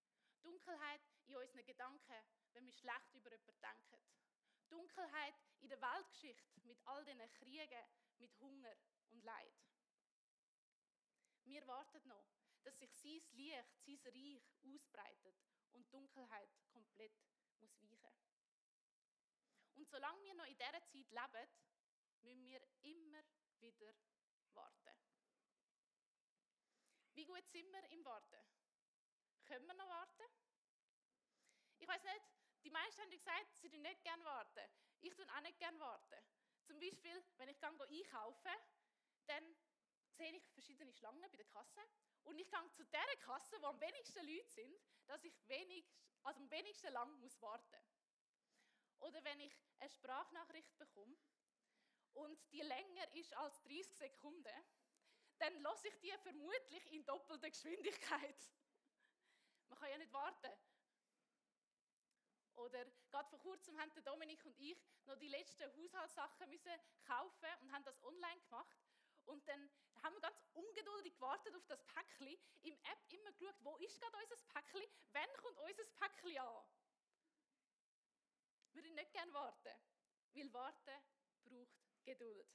Dunkelheit 0.43 1.01
in 1.27 1.37
unseren 1.37 1.65
Gedanken, 1.65 2.25
wenn 2.53 2.67
wir 2.67 2.73
schlecht 2.73 3.15
über 3.15 3.31
jemanden 3.31 3.61
denken. 3.61 4.03
Dunkelheit 4.69 5.35
in 5.61 5.69
der 5.69 5.81
Weltgeschichte 5.81 6.61
mit 6.63 6.81
all 6.87 7.05
diesen 7.05 7.33
Kriegen, 7.35 7.85
mit 8.19 8.39
Hunger 8.41 8.75
und 9.11 9.23
Leid. 9.23 9.55
Wir 11.45 11.67
warten 11.67 12.07
noch, 12.09 12.27
dass 12.63 12.79
sich 12.79 12.93
sein 12.93 13.37
Licht, 13.37 13.85
sein 13.85 13.99
Reich 14.05 14.43
ausbreitet 14.63 15.37
und 15.73 15.93
Dunkelheit 15.93 16.51
komplett 16.73 17.13
muss 17.59 17.77
weichen. 18.03 18.43
Und 19.75 19.89
solange 19.89 20.23
wir 20.23 20.35
noch 20.35 20.47
in 20.47 20.57
dieser 20.57 20.73
Zeit 20.73 20.93
leben, 20.93 21.49
müssen 22.21 22.47
wir 22.47 22.63
immer 22.83 23.23
wieder 23.61 23.95
warten. 24.55 24.97
Wie 27.15 27.25
gut 27.25 27.47
sind 27.49 27.71
wir 27.71 27.85
im 27.91 28.05
Warten? 28.05 28.41
Können 29.45 29.67
wir 29.67 29.75
noch 29.75 29.89
warten? 29.89 30.23
Ich 31.79 31.89
weiß 31.89 32.03
nicht, 32.05 32.23
die 32.65 32.71
meisten 32.71 33.03
haben 33.03 33.11
gesagt, 33.11 33.57
sie 33.57 33.65
würden 33.65 33.83
nicht 33.83 34.03
gerne 34.03 34.25
warten. 34.25 34.71
Ich 35.01 35.15
tue 35.15 35.27
auch 35.37 35.41
nicht 35.41 35.59
gerne 35.59 35.79
warten. 35.81 36.25
Zum 36.65 36.79
Beispiel, 36.79 37.23
wenn 37.37 37.49
ich 37.49 37.63
einkaufe, 37.63 38.51
dann 39.27 39.57
sehe 40.17 40.33
ich 40.37 40.49
verschiedene 40.51 40.93
Schlangen 40.93 41.21
bei 41.21 41.37
der 41.37 41.47
Kasse 41.47 41.81
und 42.25 42.39
ich 42.39 42.51
gehe 42.51 42.71
zu 42.73 42.85
der 42.85 43.17
Kasse, 43.21 43.61
wo 43.61 43.67
am 43.67 43.81
wenigsten 43.81 44.27
Leute 44.27 44.49
sind, 44.51 44.81
dass 45.07 45.25
ich 45.25 45.35
wenig, 45.49 45.85
also 46.23 46.41
am 46.41 46.51
wenigsten 46.51 46.93
lang 46.93 47.19
muss 47.21 47.41
warten 47.41 47.83
Oder 49.01 49.23
wenn 49.25 49.41
ich 49.41 49.57
eine 49.79 49.91
Sprachnachricht 49.91 50.77
bekomme 50.79 51.17
und 52.15 52.39
die 52.53 52.63
länger 52.63 53.15
ist 53.15 53.35
als 53.35 53.61
30 53.63 53.97
Sekunden, 53.97 54.65
dann 55.39 55.61
lasse 55.63 55.89
ich 55.89 55.99
die 56.01 56.13
vermutlich 56.23 56.93
in 56.93 57.05
doppelter 57.05 57.51
Geschwindigkeit. 57.51 58.51
Man 59.69 59.79
kann 59.79 59.91
ja 59.91 59.99
nicht 59.99 60.13
warten. 60.13 60.53
Oder 62.55 62.85
gerade 63.11 63.29
vor 63.31 63.39
kurzem 63.41 63.79
haben 63.81 63.91
Dominik 64.05 64.45
und 64.45 64.59
ich 64.61 64.79
noch 65.07 65.17
die 65.17 65.29
letzten 65.29 65.65
Haushaltssachen 65.75 66.49
müssen 66.51 66.73
kaufen 67.05 67.49
und 67.63 67.73
haben 67.73 67.85
das 67.85 68.01
online 68.03 68.41
gemacht. 68.43 68.79
Und 69.27 69.47
dann 69.49 69.71
haben 70.03 70.15
wir 70.15 70.21
ganz 70.21 70.37
ungeduldig 70.53 71.15
gewartet 71.15 71.55
auf 71.55 71.67
das 71.67 71.83
Päckchen. 71.85 72.37
Im 72.63 72.75
App 72.75 73.05
immer 73.09 73.33
geschaut, 73.33 73.57
wo 73.61 73.77
ist 73.77 74.01
gerade 74.01 74.17
unser 74.17 74.37
Päckchen? 74.49 74.83
Wann 75.13 75.37
kommt 75.37 75.59
unser 75.59 75.85
Päckchen 75.85 76.39
an? 76.39 76.67
Wir 78.73 78.83
würden 78.83 78.95
nicht 78.95 79.13
gerne 79.13 79.33
warten, 79.33 79.79
weil 80.35 80.53
warten 80.53 81.03
braucht 81.45 81.69
Geduld. 82.05 82.49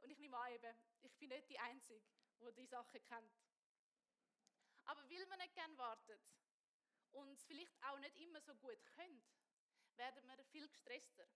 Und 0.00 0.10
ich 0.10 0.18
nehme 0.18 0.38
an, 0.38 0.52
eben, 0.52 0.76
ich 1.02 1.18
bin 1.18 1.28
nicht 1.28 1.48
die 1.48 1.58
Einzige, 1.58 2.02
die 2.40 2.52
diese 2.54 2.68
Sachen 2.68 3.02
kennt. 3.02 3.34
Aber 4.84 5.08
weil 5.10 5.26
man 5.26 5.38
nicht 5.38 5.54
gerne 5.54 5.76
wartet 5.76 6.22
und 7.10 7.30
es 7.32 7.44
vielleicht 7.44 7.82
auch 7.84 7.98
nicht 7.98 8.16
immer 8.16 8.40
so 8.40 8.54
gut 8.56 8.84
könnt, 8.96 9.24
werden 9.96 10.26
wir 10.26 10.44
viel 10.46 10.66
gestresster. 10.68 11.28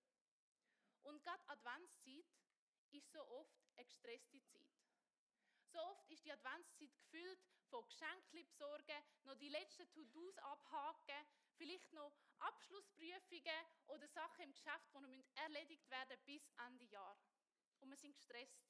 Und 1.02 1.22
gerade 1.22 1.48
Adventszeit 1.48 2.24
ist 2.94 3.10
so 3.12 3.20
oft 3.28 3.58
eine 3.76 3.84
gestresste 3.86 4.42
Zeit. 4.44 4.74
So 5.66 5.80
oft 5.80 6.08
ist 6.10 6.24
die 6.24 6.32
Adventszeit 6.32 6.96
gefüllt 6.96 7.40
von 7.68 7.84
Geschenken 7.86 8.46
besorgen, 8.46 9.02
noch 9.24 9.34
die 9.36 9.48
letzten 9.48 9.90
To-Dos 9.90 10.38
abhaken, 10.38 11.26
vielleicht 11.56 11.92
noch 11.92 12.16
Abschlussprüfungen 12.38 13.66
oder 13.88 14.06
Sachen 14.08 14.44
im 14.44 14.52
Geschäft, 14.52 14.94
die 14.94 15.00
noch 15.00 15.24
erledigt 15.34 15.90
werden 15.90 16.18
bis 16.24 16.48
Ende 16.66 16.84
Jahr. 16.84 17.18
Und 17.80 17.90
wir 17.90 17.96
sind 17.96 18.14
gestresst. 18.14 18.62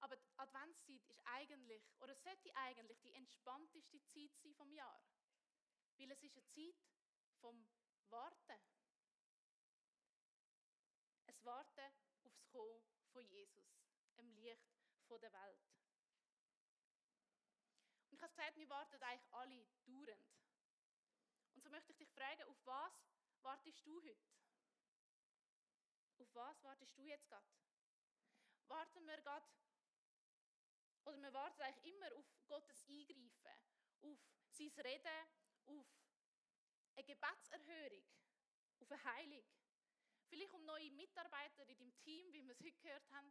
Aber 0.00 0.16
die 0.16 0.38
Adventszeit 0.38 1.00
ist 1.08 1.20
eigentlich, 1.24 1.82
oder 2.00 2.14
sollte 2.16 2.54
eigentlich 2.56 3.00
die 3.00 3.14
entspannteste 3.14 4.02
Zeit 4.04 4.36
sein 4.36 4.54
vom 4.54 4.72
Jahr. 4.72 5.02
Weil 5.96 6.10
es 6.10 6.22
ist 6.22 6.36
eine 6.36 6.46
Zeit 6.48 6.76
vom 7.40 7.66
Warten. 8.10 8.60
Es 11.26 11.44
Warten 11.44 11.92
aufs 12.52 12.82
Kommen 12.82 12.82
von 13.12 13.24
Jesus, 13.26 13.64
dem 14.16 14.30
Licht 14.34 14.60
der 15.08 15.32
Welt. 15.32 15.60
Und 18.08 18.14
ich 18.14 18.22
habe 18.22 18.32
gesagt, 18.32 18.56
wir 18.56 18.68
warten 18.68 19.02
eigentlich 19.02 19.32
alle 19.32 19.66
dauernd. 19.84 20.32
Und 21.54 21.62
so 21.62 21.70
möchte 21.70 22.06
fragen, 22.06 22.42
auf 22.44 22.56
was 22.64 22.94
wartest 23.42 23.86
du 23.86 24.02
heute? 24.02 24.32
Auf 26.18 26.34
was 26.34 26.62
wartest 26.62 26.96
du 26.96 27.04
jetzt 27.04 27.28
gerade? 27.28 27.46
Warten 28.68 29.04
wir 29.06 29.16
gerade, 29.18 29.46
oder 31.04 31.20
wir 31.20 31.32
warten 31.32 31.62
eigentlich 31.62 31.94
immer 31.94 32.16
auf 32.16 32.24
Gottes 32.46 32.86
Eingreifen, 32.88 33.58
auf 34.02 34.18
sein 34.48 34.72
Reden, 34.78 35.28
auf 35.66 35.86
eine 36.96 37.04
Gebetserhörung, 37.04 38.04
auf 38.80 38.90
eine 38.92 39.04
Heilung. 39.04 39.61
Vielleicht 40.32 40.54
um 40.54 40.64
neue 40.64 40.90
Mitarbeiter 40.92 41.66
in 41.66 41.76
deinem 41.76 41.94
Team, 41.98 42.32
wie 42.32 42.42
wir 42.42 42.52
es 42.52 42.60
heute 42.62 42.78
gehört 42.78 43.10
haben. 43.10 43.30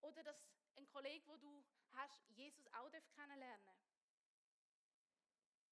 Oder 0.00 0.22
dass 0.22 0.48
ein 0.76 0.88
Kollege, 0.88 1.26
wo 1.26 1.36
du 1.36 1.62
hast, 1.90 2.26
Jesus 2.30 2.66
auch 2.68 2.90
kennenlernen 2.90 3.62
darf. 3.66 3.76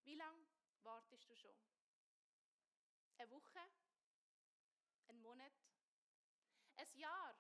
Wie 0.03 0.17
lange 0.17 0.47
wartest 0.83 1.31
du 1.31 1.35
schon? 1.35 1.57
Eine 3.17 3.31
Woche? 3.31 3.61
Ein 5.09 5.19
Monat? 5.23 5.55
Ein 6.77 6.99
Jahr? 6.99 7.35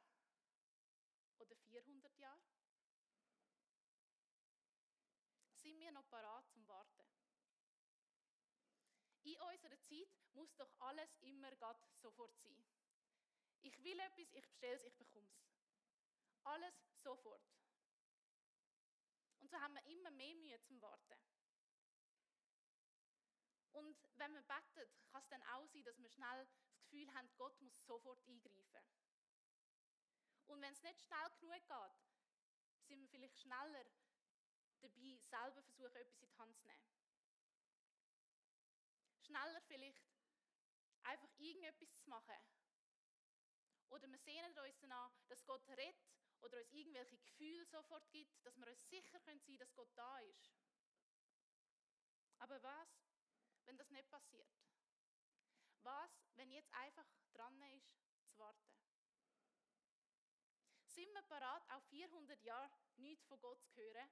Oder 1.40 1.54
400 1.56 2.16
Jahre? 2.16 2.40
Sind 5.56 5.78
wir 5.78 5.92
noch 5.92 6.08
parat 6.08 6.48
zum 6.48 6.66
Warten? 6.66 7.04
In 9.24 9.38
unserer 9.42 9.78
Zeit 9.82 10.08
muss 10.40 10.56
doch 10.56 10.72
alles 10.80 11.14
immer 11.18 11.54
grad 11.56 11.78
sofort 12.00 12.34
sein. 12.38 12.64
Ich 13.60 13.84
will 13.84 14.00
etwas, 14.00 14.32
ich 14.32 14.48
bestelle 14.48 14.76
es, 14.76 14.84
ich 14.84 14.96
bekomme 14.96 15.28
es. 15.28 15.44
Alles 16.44 16.74
sofort. 17.02 17.46
Und 19.38 19.50
so 19.50 19.60
haben 19.60 19.74
wir 19.74 19.84
immer 19.86 20.10
mehr 20.10 20.34
Mühe 20.36 20.58
zum 20.62 20.80
Warten. 20.80 21.20
Und 23.72 23.96
wenn 24.16 24.32
wir 24.32 24.42
beten, 24.42 24.90
kann 25.10 25.22
es 25.22 25.28
dann 25.28 25.42
auch 25.42 25.66
sein, 25.66 25.84
dass 25.84 25.98
wir 25.98 26.08
schnell 26.08 26.46
das 26.46 26.80
Gefühl 26.80 27.12
haben, 27.12 27.28
Gott 27.36 27.60
muss 27.60 27.84
sofort 27.84 28.26
eingreifen. 28.26 28.80
Und 30.46 30.62
wenn 30.62 30.72
es 30.72 30.82
nicht 30.82 31.00
schnell 31.02 31.30
genug 31.38 31.52
geht, 31.52 32.88
sind 32.88 33.00
wir 33.00 33.08
vielleicht 33.08 33.38
schneller 33.38 33.84
dabei, 34.80 35.18
selber 35.18 35.62
versuchen, 35.62 35.96
etwas 35.96 36.22
in 36.22 36.28
die 36.28 36.38
Hand 36.38 36.56
zu 36.56 36.66
nehmen. 36.66 36.90
Schneller 39.20 39.60
vielleicht 39.68 40.09
einfach 41.02 41.30
irgendetwas 41.38 41.94
zu 41.98 42.10
machen. 42.10 42.36
Oder 43.90 44.08
wir 44.08 44.18
sehnen 44.18 44.56
uns 44.58 44.78
danach, 44.80 45.12
dass 45.28 45.44
Gott 45.44 45.66
rettet 45.68 45.96
oder 46.40 46.58
uns 46.58 46.70
irgendwelche 46.70 47.18
Gefühle 47.18 47.64
sofort 47.66 48.08
gibt, 48.10 48.44
dass 48.44 48.56
wir 48.56 48.66
uns 48.66 48.88
sicher 48.88 49.18
sein 49.20 49.40
können, 49.42 49.58
dass 49.58 49.74
Gott 49.74 49.90
da 49.96 50.18
ist. 50.20 50.52
Aber 52.38 52.62
was, 52.62 52.88
wenn 53.64 53.76
das 53.76 53.90
nicht 53.90 54.08
passiert? 54.08 54.48
Was, 55.82 56.10
wenn 56.34 56.50
jetzt 56.50 56.72
einfach 56.72 57.06
dran 57.32 57.60
ist, 57.62 57.90
zu 58.26 58.38
warten? 58.38 58.80
Sind 60.86 61.12
wir 61.12 61.22
bereit, 61.22 61.62
auch 61.70 61.82
400 61.84 62.42
Jahre 62.42 62.70
nichts 62.96 63.24
von 63.26 63.40
Gott 63.40 63.62
zu 63.62 63.80
hören 63.80 64.10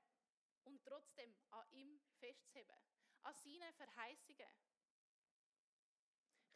und 0.64 0.84
trotzdem 0.84 1.34
an 1.50 1.66
ihm 1.70 2.00
festzuheben, 2.18 2.76
an 3.22 3.34
seinen 3.34 3.72
Verheißungen? 3.74 4.48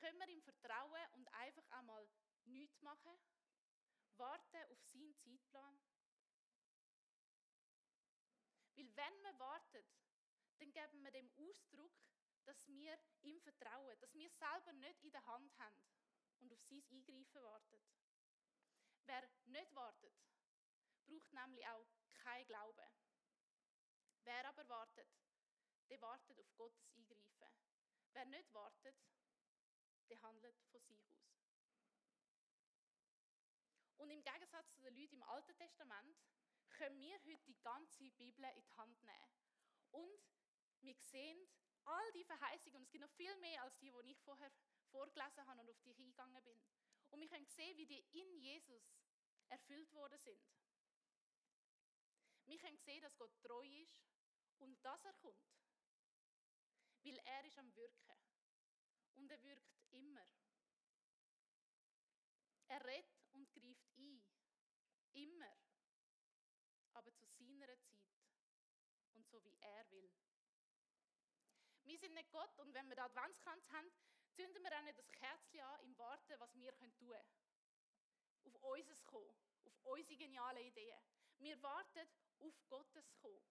Können 0.03 0.19
wir 0.19 0.29
ihm 0.31 0.43
vertrauen 0.43 1.07
und 1.13 1.29
einfach 1.29 1.65
einmal 1.71 2.09
nichts 2.47 2.83
machen? 2.83 3.17
Warten 4.17 4.73
auf 4.73 4.83
seinen 4.83 5.15
Zeitplan? 5.15 5.81
Weil 8.75 8.97
wenn 8.97 9.23
wir 9.23 9.39
warten, 9.39 9.85
dann 10.59 10.73
geben 10.73 11.05
wir 11.05 11.13
dem 11.13 11.31
Ausdruck, 11.37 11.93
dass 12.47 12.67
wir 12.67 12.99
ihm 13.21 13.41
vertrauen, 13.43 13.97
dass 14.01 14.13
wir 14.13 14.29
selber 14.31 14.73
nicht 14.73 15.05
in 15.05 15.13
der 15.13 15.25
Hand 15.25 15.57
haben 15.61 15.87
und 16.41 16.53
auf 16.53 16.65
sein 16.65 16.83
Eingreifen 16.91 17.43
warten. 17.45 17.81
Wer 19.07 19.31
nicht 19.45 19.73
wartet, 19.77 20.15
braucht 21.07 21.33
nämlich 21.33 21.65
auch 21.69 21.87
kein 22.13 22.45
Glauben. 22.47 22.91
Wer 24.25 24.49
aber 24.49 24.69
wartet, 24.69 25.09
der 25.91 26.01
wartet 26.01 26.41
auf 26.41 26.57
Gottes 26.57 26.91
Eingreifen. 26.97 27.55
Wer 28.15 28.25
nicht 28.27 28.53
wartet, 28.53 28.97
der 30.13 30.23
handelt 30.23 30.61
von 30.71 30.81
sich 30.83 31.09
aus. 31.09 31.33
Und 33.97 34.11
im 34.11 34.23
Gegensatz 34.23 34.71
zu 34.75 34.83
den 34.83 34.95
Leuten 34.95 35.15
im 35.15 35.23
Alten 35.23 35.57
Testament 35.57 36.19
können 36.69 37.01
wir 37.01 37.19
heute 37.25 37.45
die 37.47 37.59
ganze 37.63 38.11
Bibel 38.11 38.45
in 38.45 38.63
die 38.63 38.73
Hand 38.77 39.03
nehmen. 39.03 39.33
Und 39.91 40.21
wir 40.81 40.95
sehen 40.95 41.49
all 41.85 42.13
die 42.13 42.25
Verheißungen, 42.25 42.77
und 42.77 42.83
es 42.83 42.91
gibt 42.91 43.03
noch 43.03 43.11
viel 43.13 43.35
mehr 43.37 43.63
als 43.63 43.79
die, 43.79 43.91
die 43.91 44.11
ich 44.11 44.21
vorher 44.21 44.53
vorgelesen 44.91 45.47
habe 45.47 45.61
und 45.61 45.71
auf 45.71 45.81
die 45.81 45.91
ich 45.93 45.99
eingegangen 45.99 46.45
bin. 46.45 46.61
Und 47.11 47.21
wir 47.21 47.29
können 47.29 47.47
sehen, 47.47 47.77
wie 47.79 47.87
die 47.87 48.05
in 48.13 48.37
Jesus 48.39 48.95
erfüllt 49.49 49.93
worden 49.95 50.19
sind. 50.19 50.41
Wir 52.45 52.59
können 52.59 52.77
sehen, 52.77 53.03
dass 53.03 53.17
Gott 53.17 53.33
treu 53.41 53.67
ist 53.67 54.05
und 54.59 54.77
dass 54.85 55.05
er 55.05 55.15
kommt. 55.15 55.57
Weil 57.03 57.19
er 57.19 57.45
ist 57.45 57.59
am 57.59 57.75
Wirken. 57.75 58.19
Und 59.15 59.31
er 59.31 59.43
wirkt 59.43 59.82
immer. 59.93 60.27
Er 62.69 62.85
redet 62.85 63.23
und 63.33 63.51
greift 63.53 63.87
ein. 63.97 64.23
Immer. 65.13 65.57
Aber 66.95 67.15
zu 67.15 67.27
seiner 67.27 67.79
Zeit. 67.81 68.17
Und 69.15 69.29
so 69.29 69.43
wie 69.45 69.57
er 69.61 69.91
will. 69.91 70.11
Wir 71.85 71.99
sind 71.99 72.15
nicht 72.15 72.31
Gott 72.31 72.59
und 72.59 72.73
wenn 72.75 72.89
wir 72.89 72.97
den 72.97 73.05
Adventskranz 73.05 73.69
haben, 73.71 73.91
zünden 74.31 74.63
wir 74.63 74.79
auch 74.79 74.83
nicht 74.83 74.99
das 74.99 75.11
Kerzchen 75.13 75.61
an 75.61 75.81
im 75.81 75.99
Warten, 75.99 76.41
was 76.41 76.55
wir 76.55 76.75
tun 76.75 76.93
können. 76.95 77.23
Auf 78.45 78.55
unseres 78.63 79.05
Kommen, 79.05 79.37
auf 79.65 79.79
unsere 79.83 80.17
genialen 80.17 80.65
Ideen. 80.65 80.99
Wir 81.39 81.63
warten 81.63 82.09
auf 82.39 82.55
Gottes 82.69 83.13
Kommen. 83.17 83.43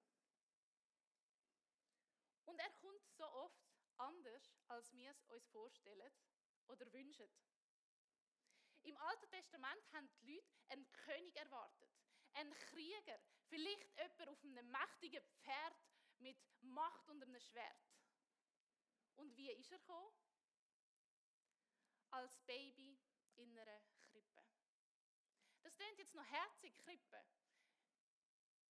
Und 2.46 2.60
er 2.60 2.72
kommt 2.72 3.06
so 3.18 3.26
oft 3.26 3.62
anders, 3.98 4.56
als 4.68 4.92
wir 4.94 5.12
es 5.12 5.24
uns 5.26 5.46
vorstellen 5.50 6.12
oder 6.72 6.92
wünschen. 6.94 7.30
Im 8.84 8.98
Alten 8.98 9.30
Testament 9.30 9.94
haben 9.94 10.10
die 10.22 10.34
Leute 10.34 10.50
einen 10.70 10.92
König 10.92 11.36
erwartet, 11.36 11.90
einen 12.34 12.54
Krieger, 12.54 13.20
vielleicht 13.48 13.96
jemand 13.98 14.30
auf 14.30 14.44
einem 14.44 14.72
mächtigen 14.72 15.24
Pferd 15.44 15.76
mit 16.18 16.38
Macht 16.62 17.10
und 17.10 17.22
einem 17.22 17.40
Schwert. 17.40 17.92
Und 19.18 19.36
wie 19.38 19.52
ist 19.52 19.72
er 19.72 19.80
gekommen? 19.80 20.16
Als 22.12 22.40
Baby 22.40 22.98
in 23.36 23.58
einer 23.58 23.82
Krippe. 24.10 24.44
Das 25.62 25.76
klingt 25.76 25.98
jetzt 26.00 26.16
noch 26.16 26.26
herzig, 26.26 26.76
Krippe. 26.78 27.24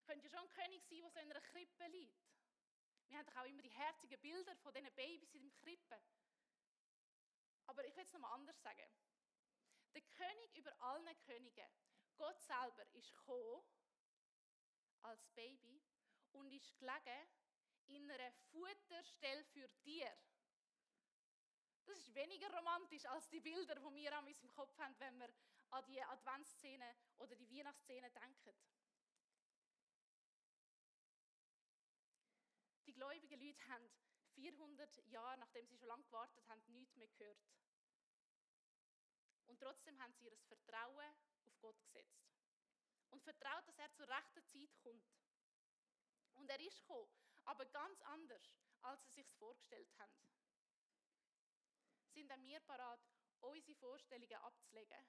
Könnte 0.06 0.26
ja 0.26 0.30
schon 0.30 0.40
ein 0.40 0.50
König 0.50 0.84
sein, 0.84 1.02
der 1.02 1.10
so 1.10 1.20
in 1.20 1.32
einer 1.32 1.42
Krippe 1.42 1.88
liegt. 1.88 2.32
Wir 3.08 3.18
haben 3.18 3.26
doch 3.26 3.38
auch 3.38 3.46
immer 3.46 3.62
die 3.62 3.70
herzigen 3.70 4.20
Bilder 4.20 4.56
von 4.58 4.74
diesen 4.74 4.94
Babys 4.94 5.34
in 5.36 5.44
der 5.44 5.52
Krippe. 5.52 6.02
Aber 7.72 7.86
ich 7.86 7.96
will 7.96 8.04
es 8.04 8.12
nochmal 8.12 8.34
anders 8.34 8.62
sagen. 8.62 8.92
Der 9.94 10.02
König 10.02 10.58
über 10.58 10.74
allen 10.82 11.18
Königen, 11.22 11.70
Gott 12.18 12.38
selber, 12.42 12.86
ist 12.92 13.14
gekommen 13.14 13.64
als 15.04 15.26
Baby 15.30 15.82
und 16.34 16.52
ist 16.52 16.78
gelegen 16.78 17.30
in 17.88 18.12
einer 18.12 18.30
Futterstelle 18.52 19.46
für 19.46 19.74
Tiere. 19.78 20.18
Das 21.86 21.98
ist 21.98 22.14
weniger 22.14 22.54
romantisch 22.54 23.06
als 23.06 23.30
die 23.30 23.40
Bilder, 23.40 23.76
die 23.76 23.96
wir 23.96 24.18
an 24.18 24.28
unserem 24.28 24.52
Kopf 24.52 24.78
haben, 24.78 25.00
wenn 25.00 25.18
wir 25.18 25.34
an 25.70 25.86
die 25.86 26.04
Adventsszene 26.04 26.94
oder 27.20 27.38
die 27.38 27.50
Weihnachtsszene 27.50 28.12
denken. 28.12 28.54
Die 32.86 32.94
gläubigen 32.94 33.40
Leute 33.40 33.66
haben 33.70 33.90
400 34.36 35.06
Jahre, 35.08 35.38
nachdem 35.38 35.66
sie 35.68 35.78
schon 35.78 35.88
lange 35.88 36.04
gewartet 36.04 36.46
haben, 36.50 36.62
nichts 36.74 36.98
mehr 36.98 37.08
gehört. 37.08 37.40
Trotzdem 39.62 40.02
haben 40.02 40.14
sie 40.16 40.26
ihr 40.26 40.38
Vertrauen 40.48 41.16
auf 41.46 41.60
Gott 41.60 41.80
gesetzt. 41.84 42.26
Und 43.12 43.22
vertraut, 43.22 43.68
dass 43.68 43.78
er 43.78 43.94
zur 43.94 44.08
rechten 44.10 44.44
Zeit 44.48 44.76
kommt. 44.82 45.06
Und 46.34 46.50
er 46.50 46.60
ist 46.60 46.80
gekommen, 46.82 47.12
aber 47.46 47.66
ganz 47.68 48.02
anders, 48.02 48.58
als 48.82 49.04
sie 49.04 49.22
sich 49.22 49.32
vorgestellt 49.34 49.96
haben. 50.00 50.18
Sind 52.10 52.32
auch 52.32 52.42
wir 52.42 52.60
parat, 52.62 53.00
unsere 53.42 53.76
Vorstellungen 53.76 54.34
abzulegen 54.34 55.06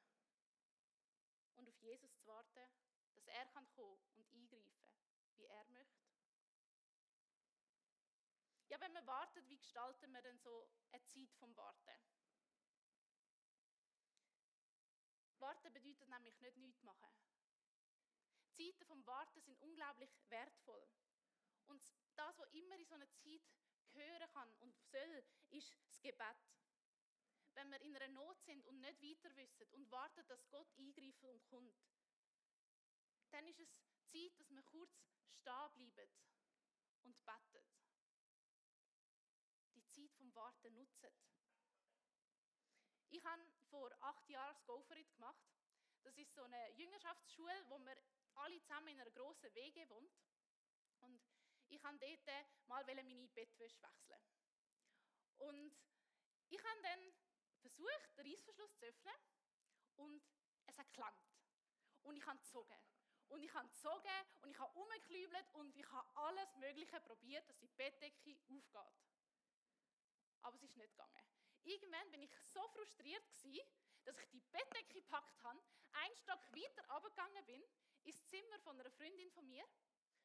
und 1.57 1.69
auf 1.69 1.79
Jesus 1.81 2.15
zu 2.15 2.27
warten, 2.27 2.69
dass 3.15 3.27
er 3.27 3.47
kommen 3.47 3.69
kann 3.75 3.99
und 4.17 4.31
eingreifen, 4.33 4.87
wie 5.37 5.45
er 5.45 5.65
möchte? 5.71 6.13
Ja, 8.69 8.81
wenn 8.81 8.93
wir 8.93 9.07
warten, 9.07 9.49
wie 9.49 9.59
gestalten 9.59 10.13
wir 10.13 10.23
denn 10.23 10.39
so 10.39 10.69
eine 10.93 11.05
Zeit 11.05 11.33
vom 11.39 11.57
Warten? 11.57 11.99
Warten 15.43 15.73
bedeutet 15.73 16.09
nämlich 16.09 16.41
nicht 16.41 16.57
nichts 16.57 16.83
machen. 16.83 17.11
Zeiten 18.57 18.87
vom 18.87 19.05
Warten 19.07 19.41
sind 19.41 19.61
unglaublich 19.61 20.11
wertvoll. 20.29 20.89
Und 21.67 21.83
das, 22.17 22.39
was 22.39 22.53
immer 22.53 22.77
in 22.77 22.87
so 22.87 22.95
einer 22.95 23.11
Zeit 23.17 23.43
hören 23.93 24.31
kann 24.33 24.55
und 24.57 24.79
soll, 24.91 25.25
ist 25.51 25.77
das 25.85 26.01
Gebet. 26.01 26.37
Wenn 27.55 27.71
wir 27.71 27.81
in 27.81 27.97
einer 27.97 28.09
Not 28.09 28.41
sind 28.43 28.65
und 28.67 28.81
nicht 28.81 29.03
weiter 29.03 29.37
wissen 29.37 29.69
und 29.73 29.91
warten, 29.91 30.27
dass 30.29 30.49
Gott 30.49 30.73
eingreift 30.79 31.25
und 31.25 31.45
kommt, 31.45 31.77
dann 33.31 33.47
ist 33.49 33.61
es 33.61 33.69
Zeit, 34.11 34.39
dass 34.39 34.51
wir 34.51 34.63
kurz 34.63 34.95
stehen 35.41 35.93
bleiben 35.93 36.09
und 37.03 37.17
beten. 37.25 37.67
Die 39.75 39.85
Zeit 39.89 40.15
vom 40.15 40.35
Warten 40.35 40.73
nutzen. 40.75 41.11
Ich 43.11 43.23
habe 43.25 43.43
vor 43.73 43.91
acht 44.03 44.29
Jahren 44.29 44.55
das 44.55 44.65
Goferit 44.67 45.11
gemacht. 45.15 45.43
Das 46.03 46.17
ist 46.19 46.35
so 46.35 46.43
eine 46.43 46.71
Jüngerschaftsschule, 46.73 47.65
wo 47.69 47.79
wir 47.79 47.97
alle 48.35 48.61
zusammen 48.61 48.89
in 48.89 49.01
einer 49.01 49.11
grossen 49.11 49.53
WG 49.55 49.89
wohnt. 49.89 50.13
Und 51.01 51.21
ich 51.69 51.83
habe 51.83 51.99
dort 51.99 52.47
mal 52.67 52.85
meine 52.85 53.29
Bettwäsche 53.29 53.81
wechseln. 53.81 54.21
Und 55.39 55.73
ich 56.51 56.63
habe 56.63 56.83
dann 56.83 57.01
versucht, 57.63 58.19
den 58.19 58.27
Reissverschluss 58.27 58.77
zu 58.77 58.85
öffnen 58.85 59.15
und 59.97 60.23
es 60.67 60.77
hat 60.77 60.93
geklemmt. 60.93 61.33
Und 62.03 62.17
ich 62.17 62.27
habe 62.27 62.39
gezogen. 62.39 62.79
Und 63.29 63.43
ich 63.43 63.55
habe 63.55 63.69
gezogen 63.69 64.27
und 64.43 64.51
ich 64.51 64.59
habe 64.59 64.79
umgeklübelt 64.79 65.49
und 65.55 65.75
ich 65.75 65.91
habe 65.91 66.17
alles 66.17 66.55
Mögliche 66.57 67.01
probiert, 67.01 67.49
dass 67.49 67.59
die 67.59 67.69
Bettdecke 67.69 68.37
aufgeht. 68.51 69.01
Aber 70.43 70.57
es 70.57 70.63
ist 70.63 70.77
nicht 70.77 70.91
gegangen. 70.91 71.42
Irgendwann 71.65 72.11
bin 72.11 72.23
ich 72.23 72.31
so 72.53 72.67
frustriert 72.69 73.23
gewesen, 73.31 73.61
dass 74.05 74.19
ich 74.19 74.29
die 74.31 74.41
Bettdecke 74.41 74.95
gepackt 74.95 75.43
habe, 75.43 75.61
einen 75.93 76.17
Stock 76.17 76.41
weiter 76.53 76.89
runtergegangen 76.91 77.45
bin, 77.47 77.63
ins 78.05 78.27
Zimmer 78.29 78.59
von 78.61 78.79
einer 78.81 78.91
Freundin 78.91 79.31
von 79.31 79.47
mir 79.49 79.65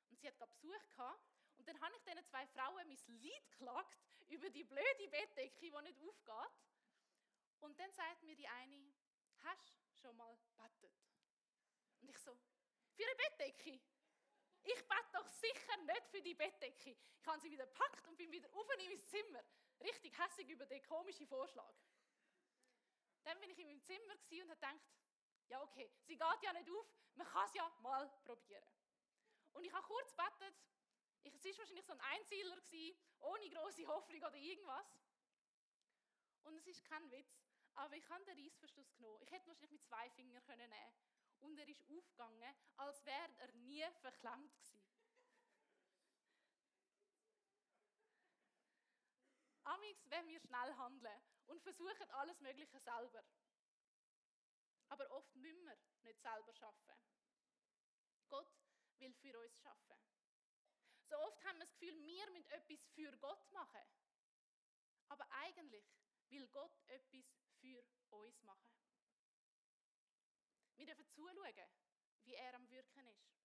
und 0.09 0.19
sie 0.19 0.27
hat 0.27 0.37
gerade 0.37 0.51
Besuch 0.51 0.89
gehabt 0.89 1.37
und 1.57 1.67
dann 1.67 1.79
habe 1.81 1.95
ich 1.95 2.03
diesen 2.03 2.25
zwei 2.25 2.45
Frauen 2.47 2.87
mein 2.87 3.19
Lied 3.19 3.51
geklagt 3.51 3.97
über 4.27 4.49
die 4.49 4.63
blöde 4.63 5.07
Bettdecke, 5.09 5.59
die 5.59 5.69
nicht 5.69 5.99
aufgeht. 5.99 6.53
Und 7.59 7.79
dann 7.79 7.91
sagt 7.91 8.23
mir 8.23 8.35
die 8.35 8.47
eine, 8.47 8.93
hast 9.43 9.69
du 9.69 9.99
schon 10.01 10.15
mal 10.15 10.37
bettet? 10.55 10.93
Und 12.01 12.09
ich 12.09 12.17
so, 12.19 12.37
für 12.93 13.03
eine 13.03 13.15
Bettdecke? 13.15 13.79
Ich 14.63 14.87
bete 14.87 15.11
doch 15.13 15.27
sicher 15.27 15.77
nicht 15.77 16.07
für 16.09 16.21
die 16.21 16.33
Bettdecke. 16.33 16.97
Ich 17.19 17.27
habe 17.27 17.39
sie 17.39 17.49
wieder 17.49 17.65
gepackt 17.65 18.05
und 18.07 18.17
bin 18.17 18.31
wieder 18.31 18.53
auf 18.53 18.69
in 18.77 18.89
mein 18.89 19.05
Zimmer. 19.05 19.43
Richtig 19.81 20.17
hässlich 20.17 20.49
über 20.49 20.65
den 20.65 20.83
komischen 20.83 21.27
Vorschlag. 21.27 21.73
Dann 23.23 23.39
bin 23.39 23.49
ich 23.49 23.59
in 23.59 23.67
meinem 23.67 23.83
Zimmer 23.83 24.13
und 24.13 24.49
habe 24.49 24.55
gedacht, 24.55 24.79
ja 25.47 25.61
okay, 25.61 25.91
sie 26.05 26.17
geht 26.17 26.43
ja 26.43 26.53
nicht 26.53 26.69
auf, 26.69 26.87
man 27.15 27.27
kann 27.27 27.45
es 27.45 27.53
ja 27.53 27.69
mal 27.79 28.09
probieren. 28.23 28.63
Und 29.53 29.63
ich 29.63 29.73
habe 29.73 29.85
kurz 29.85 30.15
gebetet, 30.15 30.55
es 31.23 31.43
war 31.43 31.57
wahrscheinlich 31.57 31.85
so 31.85 31.93
ein 31.93 31.99
Einzieler, 31.99 32.57
ohne 33.19 33.49
große 33.49 33.87
Hoffnung 33.87 34.21
oder 34.21 34.35
irgendwas. 34.35 34.97
Und 36.43 36.55
es 36.55 36.67
ist 36.67 36.83
kein 36.85 37.11
Witz, 37.11 37.43
aber 37.73 37.95
ich 37.95 38.09
habe 38.09 38.23
den 38.25 38.39
Reissverschluss 38.39 38.93
genommen. 38.95 39.21
Ich 39.21 39.31
hätte 39.31 39.47
wahrscheinlich 39.47 39.71
mit 39.71 39.83
zwei 39.83 40.09
Fingern 40.11 40.43
nehmen 40.47 40.69
können 40.69 40.93
Und 41.39 41.57
er 41.59 41.67
ist 41.67 41.83
aufgegangen, 41.89 42.55
als 42.77 43.05
wäre 43.05 43.29
er 43.37 43.51
nie 43.53 43.85
verklemmt 44.01 44.53
gewesen. 44.55 44.86
Amix 49.67 50.09
wenn 50.09 50.27
wir 50.27 50.39
schnell 50.39 50.75
handeln 50.75 51.21
und 51.47 51.61
versuchen 51.61 52.09
alles 52.11 52.39
Mögliche 52.39 52.79
selber. 52.79 53.23
Aber 54.89 55.11
oft 55.11 55.35
müssen 55.35 55.65
wir 55.65 55.77
nicht 56.03 56.21
selber 56.21 56.53
schaffen. 56.53 56.95
Gott 58.29 58.51
will 58.99 59.13
für 59.13 59.37
uns 59.39 59.59
schaffen. 59.59 59.97
So 61.09 61.17
oft 61.19 61.43
haben 61.45 61.57
wir 61.57 61.65
das 61.65 61.73
Gefühl, 61.73 62.05
wir 62.05 62.29
müssen 62.31 62.49
etwas 62.51 62.85
für 62.95 63.17
Gott 63.17 63.51
machen. 63.51 63.81
Aber 65.09 65.25
eigentlich 65.31 65.85
will 66.29 66.47
Gott 66.49 66.77
etwas 66.87 67.25
für 67.59 67.85
uns 68.09 68.41
machen. 68.43 68.77
Wir 70.75 70.85
dürfen 70.85 71.07
zuschauen, 71.09 71.69
wie 72.23 72.35
er 72.35 72.53
am 72.53 72.69
Wirken 72.69 73.07
ist. 73.07 73.37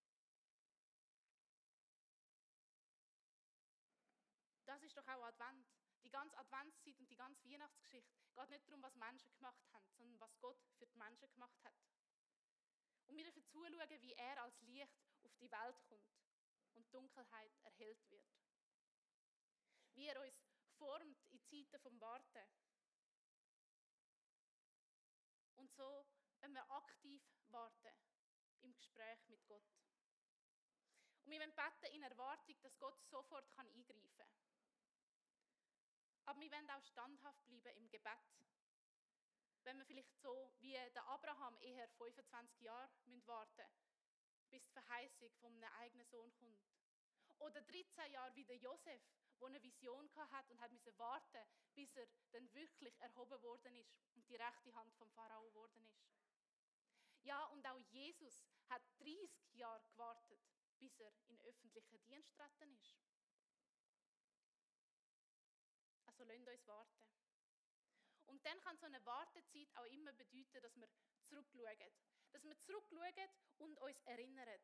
Das 4.66 4.82
ist 4.82 4.96
doch 4.96 5.06
auch 5.06 5.22
Advent. 5.24 5.81
Die 6.12 6.18
ganze 6.18 6.36
Adventszeit 6.36 6.98
und 7.00 7.08
die 7.10 7.16
ganze 7.16 7.42
Weihnachtsgeschichte 7.48 8.12
geht 8.34 8.50
nicht 8.50 8.68
darum, 8.68 8.82
was 8.82 8.94
Menschen 8.96 9.32
gemacht 9.32 9.64
haben, 9.72 9.90
sondern 9.96 10.20
was 10.20 10.38
Gott 10.40 10.58
für 10.76 10.86
die 10.86 10.98
Menschen 10.98 11.32
gemacht 11.32 11.58
hat. 11.64 11.72
Und 13.06 13.16
wir 13.16 13.24
dürfen 13.24 13.42
zuschauen, 13.46 14.02
wie 14.02 14.12
er 14.12 14.42
als 14.42 14.60
Licht 14.60 14.92
auf 15.24 15.34
die 15.36 15.50
Welt 15.50 15.82
kommt 15.88 16.12
und 16.74 16.92
Dunkelheit 16.92 17.56
erhellt 17.62 18.10
wird. 18.10 18.28
Wie 19.94 20.06
er 20.06 20.20
uns 20.20 20.38
formt 20.76 21.18
in 21.30 21.42
Zeiten 21.44 21.80
vom 21.80 21.98
Warten. 21.98 22.46
Und 25.56 25.70
so, 25.70 26.06
wenn 26.40 26.52
wir 26.52 26.70
aktiv 26.72 27.22
warten 27.46 27.96
im 28.60 28.74
Gespräch 28.74 29.26
mit 29.28 29.46
Gott. 29.46 29.64
Und 31.24 31.30
wir 31.30 31.38
beten 31.38 31.94
in 31.94 32.02
Erwartung, 32.02 32.60
dass 32.60 32.78
Gott 32.78 33.02
sofort 33.06 33.48
eingreifen 33.56 34.14
kann. 34.18 34.41
Aber 36.24 36.40
wir 36.40 36.50
wollen 36.50 36.70
auch 36.70 36.84
standhaft 36.84 37.44
bleiben 37.46 37.76
im 37.76 37.90
Gebet. 37.90 38.18
Wenn 39.64 39.78
wir 39.78 39.84
vielleicht 39.84 40.14
so 40.20 40.52
wie 40.60 40.72
der 40.72 41.06
Abraham 41.06 41.56
eher 41.60 41.88
25 41.88 42.60
Jahre 42.60 42.90
warten 43.26 43.62
müssen, 43.62 43.82
bis 44.50 44.64
die 44.64 44.72
Verheißung 44.72 45.30
von 45.40 45.52
einem 45.54 45.72
eigenen 45.80 46.06
Sohn 46.06 46.32
kommt. 46.34 46.60
Oder 47.38 47.62
13 47.62 48.12
Jahre 48.12 48.34
wie 48.34 48.44
der 48.44 48.56
Josef, 48.56 49.02
der 49.40 49.48
eine 49.48 49.62
Vision 49.62 50.08
hatte 50.14 50.52
und 50.52 50.60
hat 50.60 50.70
müssen 50.70 50.96
warten, 50.98 51.46
bis 51.74 51.96
er 51.96 52.06
dann 52.30 52.52
wirklich 52.54 52.94
erhoben 53.00 53.40
worden 53.42 53.74
ist 53.76 53.96
und 54.14 54.28
die 54.28 54.36
rechte 54.36 54.74
Hand 54.74 54.94
vom 54.94 55.10
Pharao 55.10 55.48
geworden 55.48 55.84
ist. 55.86 56.12
Ja, 57.22 57.44
und 57.46 57.66
auch 57.66 57.78
Jesus 57.90 58.44
hat 58.68 58.82
30 58.98 59.54
Jahre 59.54 59.82
gewartet, 59.90 60.40
bis 60.78 60.98
er 61.00 61.12
in 61.28 61.40
öffentlichen 61.42 62.04
Dienst 62.04 62.34
treten 62.36 62.74
ist. 62.74 63.11
Lasst 66.42 66.58
uns 66.58 66.66
warten. 66.66 67.08
Und 68.26 68.44
dann 68.44 68.60
kann 68.60 68.76
so 68.76 68.86
eine 68.86 69.04
Wartezeit 69.04 69.68
auch 69.76 69.84
immer 69.86 70.12
bedeuten, 70.12 70.62
dass 70.62 70.76
wir 70.76 70.88
zurückschauen. 71.24 71.92
Dass 72.32 72.42
wir 72.42 72.58
zurückschauen 72.58 73.28
und 73.58 73.78
uns 73.78 74.00
erinnern. 74.02 74.60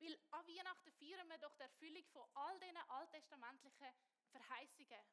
Weil 0.00 0.18
an 0.30 0.46
Weihnachten 0.46 0.92
feiern 0.92 1.28
wir 1.28 1.38
doch 1.38 1.54
die 1.54 1.62
Erfüllung 1.62 2.04
von 2.06 2.28
all 2.34 2.58
diesen 2.60 2.76
alttestamentlichen 2.76 3.94
Verheißungen. 4.30 5.04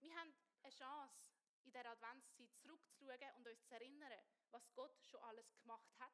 Wir 0.00 0.14
haben 0.14 0.34
eine 0.62 0.72
Chance, 0.72 1.32
in 1.64 1.72
der 1.72 1.90
Adventszeit 1.90 2.54
zurückzuschauen 2.56 3.34
und 3.36 3.48
uns 3.48 3.64
zu 3.66 3.74
erinnern, 3.74 4.12
was 4.50 4.72
Gott 4.74 5.02
schon 5.02 5.20
alles 5.20 5.52
gemacht 5.60 5.98
hat. 5.98 6.12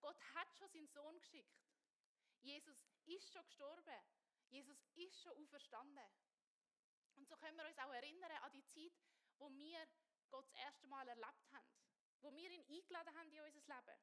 Gott 0.00 0.20
hat 0.34 0.52
schon 0.56 0.68
seinen 0.70 0.88
Sohn 0.88 1.20
geschickt. 1.20 1.62
Jesus 2.40 2.88
ist 3.04 3.32
schon 3.32 3.44
gestorben. 3.44 4.02
Jesus 4.48 4.82
ist 4.94 5.20
schon 5.20 5.36
auferstanden. 5.36 6.10
Und 7.16 7.28
so 7.28 7.36
können 7.36 7.56
wir 7.56 7.66
uns 7.66 7.78
auch 7.78 7.92
erinnern 7.92 8.30
an 8.30 8.52
die 8.52 8.64
Zeit, 8.66 8.92
wo 9.38 9.50
wir 9.56 9.88
Gott 10.30 10.46
das 10.46 10.64
erste 10.64 10.86
Mal 10.86 11.08
erlebt 11.08 11.52
haben, 11.52 11.66
wo 12.20 12.34
wir 12.34 12.50
ihn 12.50 12.64
eingeladen 12.68 13.14
haben 13.14 13.30
in 13.30 13.40
unser 13.40 13.60
Leben. 13.60 14.00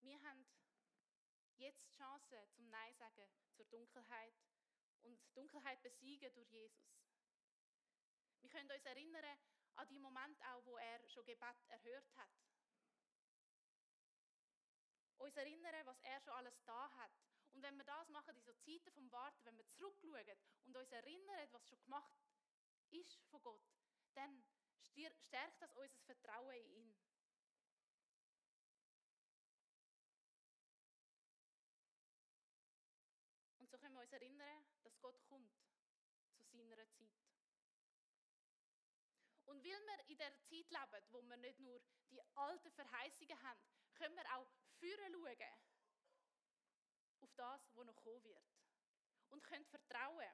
Wir 0.00 0.22
haben 0.22 0.46
jetzt 1.56 1.84
die 1.84 1.96
Chance 1.96 2.48
zum 2.54 2.70
Nein 2.70 2.94
sagen 2.94 3.28
zur 3.54 3.64
Dunkelheit 3.66 4.34
und 5.02 5.18
Dunkelheit 5.34 5.82
besiegen 5.82 6.32
durch 6.34 6.50
Jesus. 6.50 6.96
Wir 8.40 8.50
können 8.50 8.70
uns 8.70 8.84
erinnern 8.84 9.38
an 9.74 9.88
die 9.88 9.98
Momente 9.98 10.44
auch, 10.52 10.64
wo 10.64 10.76
er 10.76 11.08
schon 11.08 11.24
Gebet 11.24 11.56
erhört 11.68 12.16
hat 12.16 12.30
uns 15.18 15.36
erinnern, 15.36 15.86
was 15.86 16.00
er 16.00 16.20
schon 16.20 16.34
alles 16.34 16.62
da 16.64 16.90
hat. 16.96 17.12
Und 17.52 17.62
wenn 17.62 17.76
wir 17.76 17.84
das 17.84 18.08
machen, 18.10 18.34
diese 18.36 18.56
Zeiten 18.58 18.92
vom 18.92 19.10
Warten, 19.10 19.44
wenn 19.44 19.56
wir 19.56 19.66
zurückschauen 19.68 20.36
und 20.64 20.76
uns 20.76 20.92
erinnern, 20.92 21.48
was 21.52 21.66
schon 21.68 21.80
gemacht 21.80 22.12
ist 22.90 23.18
von 23.30 23.42
Gott, 23.42 23.62
dann 24.14 24.44
stärkt 24.80 25.62
das 25.62 25.72
unser 25.74 26.00
Vertrauen 26.04 26.54
in 26.54 26.70
ihn. 26.70 26.96
Und 33.58 33.70
so 33.70 33.78
können 33.78 33.94
wir 33.94 34.02
uns 34.02 34.12
erinnern, 34.12 34.66
dass 34.82 34.98
Gott 35.00 35.20
kommt 35.24 35.50
zu 36.50 36.56
seiner 36.56 36.88
Zeit. 36.90 37.26
Und 39.46 39.64
weil 39.64 39.86
wir 39.86 40.08
in 40.08 40.18
der 40.18 40.36
Zeit 40.42 40.70
leben, 40.70 41.06
wo 41.10 41.22
wir 41.22 41.36
nicht 41.36 41.60
nur 41.60 41.80
die 42.10 42.20
alten 42.34 42.70
Verheißungen 42.72 43.42
haben, 43.42 43.60
können 43.94 44.16
wir 44.16 44.36
auch 44.36 44.50
führen 44.78 45.12
schauen 45.12 45.52
auf 47.20 47.32
das, 47.34 47.74
was 47.74 47.86
noch 47.86 47.96
kommen 47.96 48.22
wird. 48.24 48.44
Und 49.30 49.42
können 49.42 49.64
vertrauen. 49.66 50.32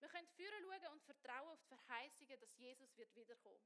Wir 0.00 0.08
können 0.08 0.28
führen 0.28 0.62
schauen 0.62 0.92
und 0.92 1.02
vertrauen 1.02 1.48
auf 1.48 1.60
die 1.62 1.68
Verheißungen, 1.68 2.40
dass 2.40 2.56
Jesus 2.56 2.96
wird 2.96 3.14
wiederkommen. 3.14 3.64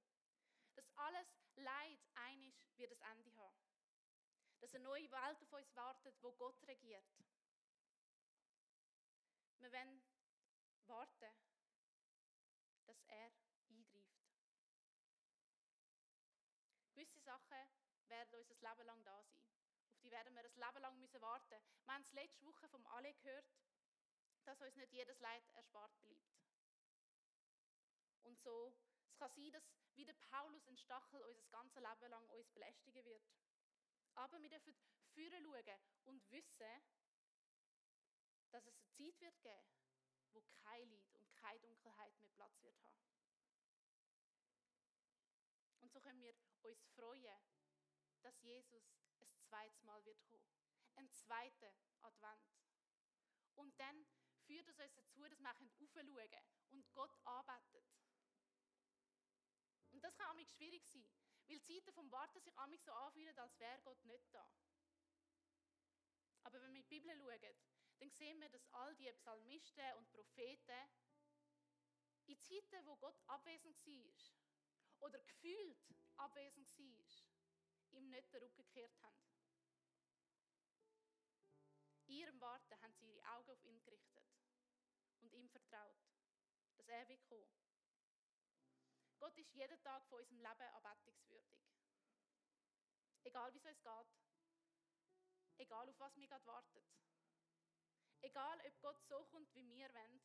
Dass 0.75 0.88
alles 0.97 1.29
Leid 1.57 1.99
einig 2.14 2.55
wird 2.77 2.92
das 2.92 3.01
Ende 3.01 3.35
haben. 3.37 3.59
Dass 4.61 4.75
eine 4.75 4.85
neue 4.85 5.11
Welt 5.11 5.42
auf 5.42 5.53
uns 5.53 5.75
wartet, 5.77 6.14
wo 6.23 6.33
Gott 6.33 6.62
regiert. 6.66 7.05
Wir 9.59 9.73
wollen 9.73 10.03
warten, 10.87 11.35
dass 12.87 13.03
er 13.07 13.33
eingreift. 13.68 14.18
Gewisse 16.94 17.21
Sachen 17.21 17.68
werden 18.09 18.35
unser 18.35 18.55
Leben 18.55 18.87
lang 18.87 19.05
da 19.05 19.23
sein. 19.23 19.47
Die 20.09 20.12
werden 20.12 20.35
wir 20.35 20.42
ein 20.42 20.55
Leben 20.55 20.81
lang 20.81 20.99
müssen 21.01 21.21
warten. 21.21 21.62
Wir 21.85 21.92
haben 21.92 22.01
es 22.01 22.12
letzte 22.12 22.47
Woche 22.47 22.66
vom 22.71 22.87
alle 22.87 23.12
gehört, 23.12 23.44
dass 24.47 24.59
uns 24.62 24.75
nicht 24.75 24.90
jedes 24.90 25.21
Leid 25.21 25.47
erspart 25.51 25.92
bleibt. 26.01 26.33
Und 28.23 28.40
so, 28.40 28.73
es 29.07 29.18
kann 29.18 29.31
sein, 29.33 29.53
dass 29.53 29.71
wie 29.97 30.07
der 30.07 30.14
Paulus 30.14 30.66
ein 30.66 30.79
Stachel 30.79 31.21
unser 31.21 31.44
ganzes 31.49 31.83
Leben 31.83 32.11
lang 32.11 32.27
uns 32.31 32.49
belästigen 32.53 33.05
wird. 33.05 33.23
Aber 34.14 34.40
wir 34.40 34.49
dürfen 34.49 34.75
führen 35.12 35.44
schauen 35.44 35.79
und 36.07 36.31
wissen, 36.31 36.83
dass 38.51 38.66
es 38.66 38.79
eine 38.79 38.88
Zeit 38.88 39.21
wird 39.21 39.42
geben, 39.42 39.68
wo 40.33 40.40
kein 40.62 40.88
Leid 40.88 41.14
und 41.16 41.31
keine 41.35 41.61
Dunkelheit 41.61 42.18
mehr 42.18 42.31
Platz 42.31 42.62
wird 42.62 42.83
haben. 42.83 43.05
Und 45.81 45.92
so 45.92 46.01
können 46.01 46.23
wir 46.23 46.35
uns 46.62 46.83
freuen, 46.97 47.42
dass 48.23 48.40
Jesus 48.40 48.97
zweites 49.48 49.82
Mal 49.82 50.04
wird 50.04 50.22
kommen. 50.24 50.46
Ein 50.96 51.11
zweiter 51.11 51.74
Advent. 52.02 52.58
Und 53.54 53.78
dann 53.80 54.06
führt 54.46 54.68
es 54.68 54.78
uns 54.78 54.94
dazu, 54.94 55.28
dass 55.28 55.40
wir 55.40 55.50
aufschauen 55.50 56.44
und 56.70 56.92
Gott 56.94 57.14
anbeten. 57.24 57.82
Und 59.90 60.02
das 60.02 60.16
kann 60.16 60.28
auch 60.28 60.46
schwierig 60.46 60.87
sein, 60.87 61.04
weil 61.46 61.58
die 61.58 61.62
Zeiten 61.62 61.92
vom 61.92 62.11
Warten 62.12 62.40
sich 62.40 62.56
auch 62.56 62.68
so 62.76 62.92
anfühlen, 62.92 63.38
als 63.38 63.58
wäre 63.58 63.80
Gott 63.82 64.04
nicht 64.04 64.32
da. 64.32 64.48
Aber 66.44 66.61
wenn 66.62 66.72
wir 66.74 66.80
in 66.80 66.88
die 66.88 67.00
Bibel 67.00 67.16
schauen, 67.16 67.56
dann 67.98 68.11
sehen 68.11 68.40
wir, 68.40 68.48
dass 68.48 68.66
all 68.72 68.94
die 68.96 69.12
Psalmisten 69.12 69.94
und 69.94 70.08
Propheten 70.11 70.88
in 72.26 72.40
Zeiten, 72.40 72.87
wo 72.87 72.96
Gott 72.96 73.18
abwesend 73.26 73.76
war 73.87 75.08
oder 75.08 75.18
gefühlt 75.20 75.78
abwesend 76.16 76.68
war, 76.78 77.98
ihm 77.98 78.11
nicht 78.11 78.32
den 78.32 78.42
Rücken 78.42 78.62
gekehrt 78.62 78.96
haben. 79.02 79.38
Ihrem 82.09 82.40
Warten 82.40 82.81
haben 82.81 82.94
sie 82.94 83.07
ihre 83.07 83.29
Augen 83.29 83.51
auf 83.51 83.64
ihn 83.64 83.83
gerichtet 83.83 84.25
und 85.21 85.33
ihm 85.33 85.49
vertraut, 85.51 85.97
dass 86.77 86.88
er 86.88 87.07
wird 87.09 87.23
kommen. 87.27 87.53
Gott 89.18 89.37
ist 89.37 89.53
jeden 89.53 89.81
Tag 89.83 90.07
von 90.07 90.21
unserem 90.21 90.40
Leben 90.40 90.75
anbetungswürdig. 90.75 91.68
Egal 93.25 93.53
wie 93.53 93.59
es 93.59 93.66
uns 93.66 93.83
geht, 93.83 94.09
egal 95.59 95.88
auf 95.88 95.99
was 95.99 96.16
wir 96.16 96.27
gerade 96.27 96.47
warten. 96.47 96.83
Egal, 98.21 98.61
ob 98.66 98.81
Gott 98.81 99.01
so 99.05 99.25
kommt, 99.27 99.55
wie 99.55 99.68
wir 99.68 99.92
wollen, 99.94 100.21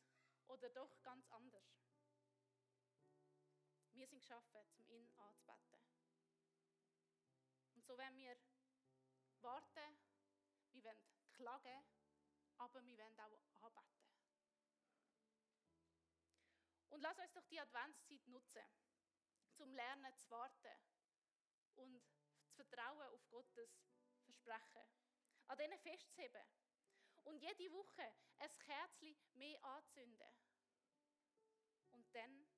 oder 0.48 0.68
doch 0.70 1.02
ganz 1.02 1.26
anders. 1.30 1.64
Wir 3.92 4.06
sind 4.06 4.20
geschaffen, 4.20 4.60
um 4.78 4.90
ihn 4.90 5.10
anzubeten. 5.16 5.80
Und 7.74 7.84
so 7.84 7.96
wenn 7.96 8.16
wir 8.16 8.36
warten, 9.40 9.98
wir 10.72 10.84
wollen 10.84 11.13
klagen, 11.44 11.84
aber 12.56 12.82
wir 12.86 12.96
wollen 12.96 13.20
auch 13.20 13.76
anbeten. 13.76 13.90
Und 16.88 17.02
lass 17.02 17.18
uns 17.18 17.32
doch 17.32 17.46
die 17.48 17.60
Adventszeit 17.60 18.26
nutzen, 18.28 18.64
zum 19.52 19.74
Lernen 19.74 20.16
zu 20.16 20.30
warten 20.30 20.78
und 21.74 22.02
zu 22.46 22.54
vertrauen 22.54 23.02
auf 23.12 23.28
Gottes 23.28 23.70
Versprechen. 24.24 24.88
An 25.48 25.58
denen 25.58 25.78
festzuheben 25.80 26.46
und 27.24 27.42
jede 27.42 27.70
Woche 27.72 28.14
ein 28.38 28.58
Kerzchen 28.58 29.14
mehr 29.34 29.62
anzünden. 29.62 30.32
Und 31.90 32.14
dann 32.14 32.48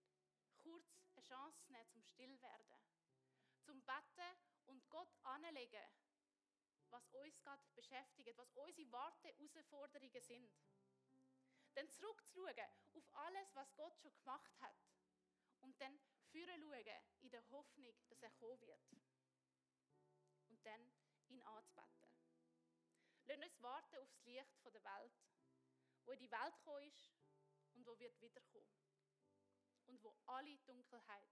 kurz 0.59 0.87
eine 1.13 1.23
Chance 1.23 1.73
nehmen 1.73 1.89
zum 1.89 2.05
Stillwerden, 2.05 2.79
zum 3.65 3.83
Betten 3.83 4.39
und 4.67 4.89
Gott 4.89 5.13
anlegen, 5.25 5.91
was 6.91 7.09
uns 7.09 7.41
gerade 7.41 7.63
beschäftigt, 7.75 8.37
was 8.37 8.53
unsere 8.53 8.91
Warte 8.93 9.29
Herausforderungen 9.29 10.23
sind. 10.23 10.53
Dann 11.75 11.89
zurückzuschauen 11.91 12.55
auf 12.95 13.15
alles, 13.15 13.55
was 13.55 13.75
Gott 13.75 13.99
schon 13.99 14.17
gemacht 14.19 14.61
hat. 14.61 14.77
Und 15.61 15.79
dann 15.81 15.99
führen 16.31 16.61
schauen 16.61 17.03
in 17.21 17.31
der 17.31 17.49
Hoffnung, 17.51 17.95
dass 18.09 18.23
er 18.23 18.31
kommen 18.31 18.61
wird. 18.61 18.93
Und 20.49 20.65
dann 20.65 20.93
ihn 21.29 21.43
anzubeten. 21.43 22.11
Lass 23.25 23.39
uns 23.39 23.63
warten 23.63 23.97
auf 23.97 24.09
das 24.09 24.25
Licht 24.25 24.65
der 24.65 24.85
Welt, 24.85 25.13
wo 26.05 26.13
in 26.13 26.21
die 26.21 26.31
Welt 26.31 26.55
gekommen 26.59 26.87
ist 26.87 27.13
und 27.75 27.85
wo 27.87 27.99
wird 27.99 28.21
wiederkommen. 28.21 28.71
Und 29.87 30.03
wo 30.03 30.17
alle 30.27 30.57
Dunkelheit 30.59 31.31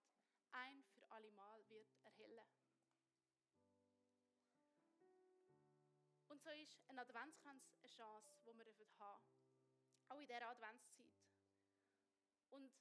ein 0.53 0.85
für 0.85 1.11
alle 1.11 1.31
Mal 1.33 1.69
wird 1.69 1.89
erhellen. 2.05 2.64
Und 6.35 6.43
so 6.43 6.51
ist 6.51 6.77
ein 6.89 6.99
Adventskranz 6.99 7.63
eine 7.79 7.87
Chance, 7.87 8.35
die 8.45 8.59
wir 8.59 8.67
haben 8.99 9.23
Auch 10.09 10.19
in 10.19 10.27
dieser 10.27 10.49
Adventszeit. 10.49 11.15
Und 12.51 12.73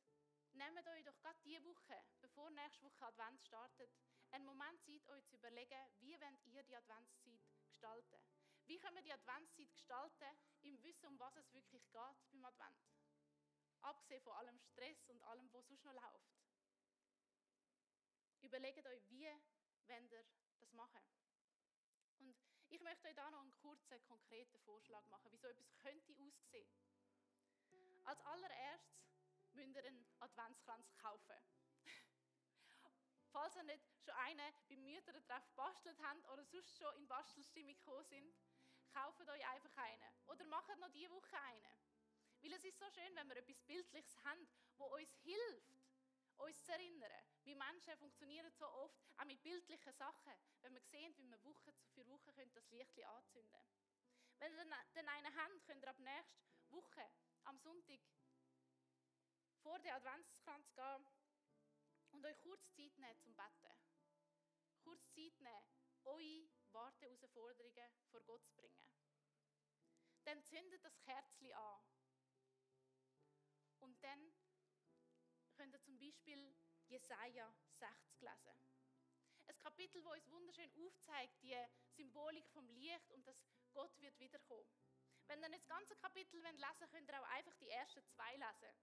nehmt 0.53 0.87
euch 0.87 1.03
doch 1.03 1.15
gerade 1.19 1.37
diese 1.45 1.63
Woche, 1.63 2.03
bevor 2.19 2.49
nächste 2.49 2.81
Woche 2.81 3.05
Advent 3.05 3.39
startet, 3.43 3.91
einen 4.31 4.45
Moment 4.45 4.81
Zeit, 4.81 5.07
euch 5.07 5.23
zu 5.27 5.35
überlegen, 5.35 5.87
wie 5.99 6.19
wollt 6.19 6.43
ihr 6.47 6.63
die 6.63 6.75
Adventszeit 6.75 7.39
gestalten 7.67 8.25
wie 8.65 8.79
können 8.79 8.95
wir 8.95 9.03
die 9.03 9.13
Adventszeit 9.13 9.71
gestalten, 9.71 10.35
im 10.63 10.81
Wissen, 10.81 11.05
um 11.05 11.19
was 11.19 11.35
es 11.35 11.53
wirklich 11.53 11.83
geht 11.91 12.31
beim 12.31 12.45
Advent? 12.45 12.81
Abgesehen 13.81 14.23
von 14.23 14.33
allem 14.33 14.57
Stress 14.57 15.07
und 15.09 15.21
allem, 15.25 15.53
was 15.53 15.67
sonst 15.67 15.85
noch 15.85 15.93
läuft. 15.93 16.33
Überlegt 18.41 18.87
euch, 18.87 19.09
wie 19.09 19.29
wollt 19.85 20.11
ihr 20.11 20.25
das 20.59 20.73
machen? 20.73 21.22
Ich 22.73 22.81
möchte 22.81 23.07
euch 23.07 23.13
da 23.13 23.29
noch 23.29 23.41
einen 23.41 23.55
kurzen, 23.62 24.03
konkreten 24.05 24.57
Vorschlag 24.62 25.07
machen, 25.09 25.31
wie 25.31 25.38
so 25.38 25.45
etwas 25.45 25.71
könnte 25.77 26.12
aussehen. 26.17 26.67
Als 28.03 28.19
allererstes 28.21 29.13
müsst 29.53 29.75
ihr 29.75 29.86
einen 29.86 30.07
Adventskranz 30.19 30.91
kaufen. 30.97 31.36
Falls 33.31 33.55
ihr 33.57 33.63
nicht 33.63 33.86
schon 34.03 34.15
einen 34.15 34.55
beim 34.67 34.83
Müttertreff 34.86 35.47
bastelt 35.55 35.99
habt 36.01 36.27
oder 36.29 36.43
sonst 36.45 36.75
schon 36.75 36.95
in 36.95 37.07
Bastelstimmung 37.07 37.75
gekommen 37.75 38.05
sind, 38.05 38.36
kauft 38.91 39.21
euch 39.21 39.47
einfach 39.49 39.77
einen. 39.77 40.17
Oder 40.25 40.43
macht 40.45 40.75
noch 40.79 40.89
diese 40.89 41.12
Woche 41.12 41.39
einen. 41.41 41.77
Weil 42.41 42.53
es 42.53 42.63
ist 42.63 42.79
so 42.79 42.89
schön, 42.89 43.15
wenn 43.15 43.29
wir 43.29 43.38
etwas 43.38 43.62
Bildliches 43.67 44.17
haben, 44.23 44.47
wo 44.77 44.86
uns 44.86 45.13
hilft, 45.21 45.83
uns 46.38 46.63
zu 46.63 46.72
erinnern. 46.72 47.12
Wie 47.43 47.56
Menschen 47.56 47.98
funktionieren 47.98 48.52
so 48.52 48.65
oft 48.65 48.98
auch 49.17 49.26
mit 49.26 49.41
bildlichen 49.43 49.93
Sachen, 49.93 50.34
wenn 50.62 50.74
wir 50.74 50.82
sehen, 50.82 51.15
wie 51.17 51.30
wir 51.30 51.43
Woche 51.43 51.74
für 51.93 52.08
Woche 52.08 52.34
das 52.34 52.72
Licht 52.72 53.04
anzünden 53.04 53.52
können. 53.52 53.93
Wenn 54.39 54.58
ihr 54.58 54.65
den 54.96 55.08
einen 55.08 55.36
habt, 55.36 55.65
könnt 55.65 55.84
ihr 55.84 55.89
ab 55.89 56.00
nächster 56.00 56.43
Woche 56.69 57.10
am 57.43 57.58
Sonntag 57.60 58.00
vor 59.62 59.80
den 59.80 59.91
Adventskranz 59.93 60.74
gehen 60.74 61.08
und 62.12 62.26
euch 62.26 62.39
kurz 62.41 62.69
Zeit 62.74 62.98
nehmen 62.98 63.19
zum 63.19 63.36
Betten. 63.36 63.78
Kurz 64.82 65.06
Zeit 65.13 65.39
nehmen, 65.39 65.67
eure 66.04 66.50
Warteherausforderungen 66.72 67.91
vor 68.12 68.22
Gott 68.22 68.46
zu 68.46 68.54
bringen. 68.56 68.84
Dann 70.26 70.43
zündet 70.43 70.84
das 70.84 71.00
Kerzchen 71.02 71.54
an. 71.54 71.82
Und 73.80 74.02
dann 74.04 74.34
könnt 75.63 75.76
ihr 75.76 75.82
zum 75.82 75.97
Beispiel 75.97 76.56
Jesaja 76.89 77.56
60 77.80 78.19
lesen. 78.19 78.60
Ein 79.47 79.58
Kapitel, 79.60 80.04
das 80.04 80.12
uns 80.12 80.30
wunderschön 80.30 80.69
aufzeigt, 80.86 81.41
die 81.41 81.56
Symbolik 81.88 82.45
vom 82.49 82.67
Licht 82.67 83.10
und 83.12 83.26
dass 83.26 83.41
Gott 83.71 83.97
wird 84.02 84.19
wiederkommen. 84.19 84.67
Wenn 85.28 85.41
ihr 85.41 85.47
nicht 85.47 85.62
das 85.62 85.69
ganze 85.69 85.95
Kapitel 85.95 86.41
lesen 86.41 86.62
wollt, 86.62 86.91
könnt 86.91 87.10
ihr 87.10 87.21
auch 87.21 87.30
einfach 87.30 87.56
die 87.56 87.69
ersten 87.69 88.04
zwei 88.04 88.36
lesen. 88.36 88.76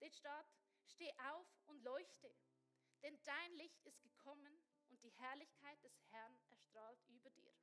Dort 0.00 0.14
steht, 0.14 0.46
steh 0.86 1.12
auf 1.32 1.46
und 1.66 1.82
leuchte, 1.82 2.34
denn 3.02 3.22
dein 3.24 3.52
Licht 3.56 3.82
ist 3.84 4.00
gekommen 4.00 4.58
und 4.88 5.02
die 5.02 5.12
Herrlichkeit 5.12 5.84
des 5.84 5.92
Herrn 6.12 6.38
erstrahlt 6.48 7.04
über 7.08 7.28
dir. 7.28 7.54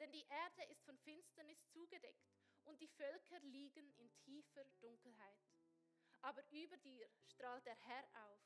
Denn 0.00 0.10
die 0.10 0.26
Erde 0.26 0.64
ist 0.72 0.82
von 0.82 0.98
Finsternis 0.98 1.64
zugedeckt 1.68 2.26
und 2.64 2.80
die 2.80 2.88
Völker 2.88 3.38
liegen 3.42 3.94
in 3.94 4.12
tiefer 4.16 4.64
Dunkelheit. 4.80 5.38
Aber 6.22 6.42
über 6.50 6.76
dir 6.78 7.08
strahlt 7.26 7.66
der 7.66 7.76
Herr 7.76 8.04
auf. 8.24 8.40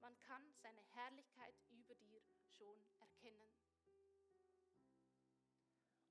Man 0.00 0.18
kann 0.20 0.54
seine 0.62 0.82
Herrlichkeit 0.94 1.54
über 1.68 1.94
dir 1.94 2.22
schon 2.46 2.84
erkennen. 3.00 3.50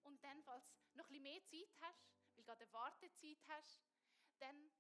Und 0.04 0.24
dann, 0.24 0.42
falls 0.44 0.66
du 0.68 0.98
noch 0.98 1.10
ein 1.10 1.10
bisschen 1.10 1.24
mehr 1.24 1.44
Zeit 1.46 1.76
hast, 1.82 2.10
weil 2.36 2.36
du 2.38 2.44
gerade 2.44 2.74
Wartezeit 2.74 3.38
hast, 3.48 3.82
dann 4.40 4.72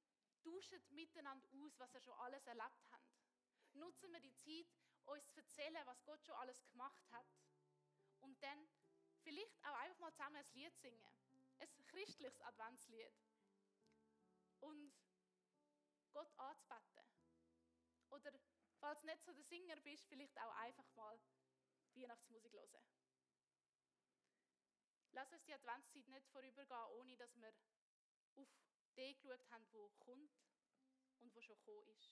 tauscht 0.41 0.73
miteinander 0.89 1.47
aus, 1.63 1.77
was 1.79 1.93
ihr 1.93 2.01
schon 2.01 2.13
alles 2.15 2.45
erlebt 2.47 2.87
habt. 2.91 3.17
Nutzen 3.73 4.11
wir 4.11 4.19
die 4.19 4.33
Zeit, 4.33 4.67
uns 5.05 5.29
zu 5.31 5.39
erzählen, 5.39 5.85
was 5.85 6.03
Gott 6.03 6.23
schon 6.25 6.35
alles 6.35 6.65
gemacht 6.67 7.11
hat. 7.11 7.27
Und 8.21 8.41
dann 8.41 8.67
vielleicht 9.21 9.63
auch 9.65 9.75
einfach 9.75 9.99
mal 9.99 10.11
zusammen 10.11 10.37
ein 10.37 10.53
Lied 10.53 10.75
singen. 10.77 11.07
Ein 11.59 11.85
christliches 11.85 12.41
Adventslied. 12.41 13.13
Und 14.59 14.93
Gott 16.17 16.39
anzubeten. 16.39 17.05
Oder 18.09 18.31
falls 18.79 19.01
du 19.01 19.05
nicht 19.05 19.23
so 19.23 19.33
der 19.33 19.43
Singer 19.43 19.75
bist, 19.81 20.03
vielleicht 20.07 20.35
auch 20.39 20.55
einfach 20.55 20.89
mal 20.95 21.19
Weihnachtsmusik 21.93 22.51
hören. 22.53 22.83
Lass 25.11 25.31
uns 25.31 25.45
die 25.45 25.53
Adventszeit 25.53 26.07
nicht 26.07 26.27
vorübergehen, 26.29 26.85
ohne 26.97 27.15
dass 27.17 27.35
wir 27.39 27.53
auf 28.35 28.47
den 28.95 29.13
geschaut 29.13 29.47
haben, 29.51 29.67
wo 29.73 29.89
kommt 29.99 30.31
und 31.19 31.35
wo 31.35 31.41
schon 31.41 31.55
gekommen 31.57 31.87
ist. 31.89 32.11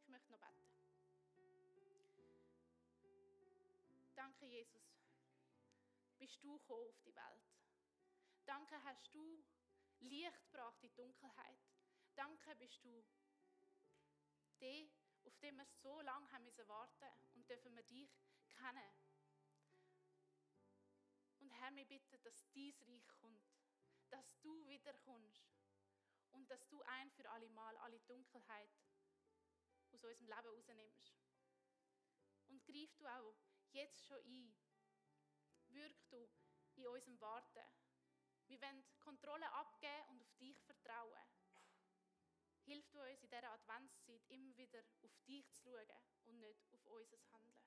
Ich 0.00 0.08
möchte 0.08 0.32
noch 0.32 0.40
beten. 0.40 0.70
Danke, 4.14 4.46
Jesus, 4.46 4.96
bist 6.18 6.42
du 6.42 6.58
gekommen 6.58 6.88
auf 6.88 7.00
die 7.02 7.14
Welt. 7.14 7.44
Danke, 8.46 8.82
hast 8.84 9.14
du 9.14 9.44
Licht 10.00 10.44
gebracht 10.50 10.82
in 10.82 10.88
die 10.88 10.94
Dunkelheit. 10.94 11.60
Danke, 12.14 12.54
bist 12.56 12.84
du 12.84 13.04
der, 14.60 14.88
auf 15.24 15.36
den 15.38 15.56
wir 15.56 15.66
so 15.66 16.00
lange 16.02 16.30
haben 16.32 16.44
müssen 16.44 16.68
warten 16.68 17.08
und 17.34 17.48
dürfen 17.48 17.74
wir 17.74 17.82
dich 17.84 18.10
kennen. 18.48 18.92
Und 21.38 21.50
Herr, 21.52 21.74
wir 21.74 21.86
bitten, 21.86 22.20
dass 22.22 22.50
dein 22.52 22.74
Reich 22.86 23.08
kommt, 23.20 23.48
dass 24.10 24.38
du 24.40 24.66
wiederkommst 24.66 25.48
und 26.32 26.50
dass 26.50 26.68
du 26.68 26.82
ein 26.82 27.10
für 27.12 27.28
alle 27.30 27.48
Mal 27.48 27.76
alle 27.78 28.00
Dunkelheit 28.00 28.70
aus 29.92 30.04
unserem 30.04 30.28
Leben 30.28 30.48
rausnimmst. 30.48 31.14
Und 32.48 32.64
greif 32.64 32.94
du 32.96 33.06
auch 33.06 33.36
jetzt 33.72 34.04
schon 34.04 34.22
ein. 34.24 34.56
Wirk 35.68 36.08
du 36.10 36.28
in 36.74 36.86
unserem 36.88 37.20
Warten. 37.20 37.79
Wir 38.50 38.60
wollen 38.62 38.84
Kontrolle 38.98 39.48
abgeben 39.52 40.08
und 40.08 40.22
auf 40.22 40.34
dich 40.40 40.60
vertrauen. 40.64 41.30
Hilf 42.64 42.90
du 42.90 42.98
uns 42.98 43.22
in 43.22 43.30
dieser 43.30 43.52
Adventszeit 43.52 44.22
immer 44.28 44.56
wieder 44.56 44.80
auf 45.04 45.16
dich 45.28 45.48
zu 45.52 45.70
schauen 45.70 46.02
und 46.24 46.40
nicht 46.40 46.74
auf 46.74 46.84
unser 46.86 47.16
Handeln. 47.30 47.59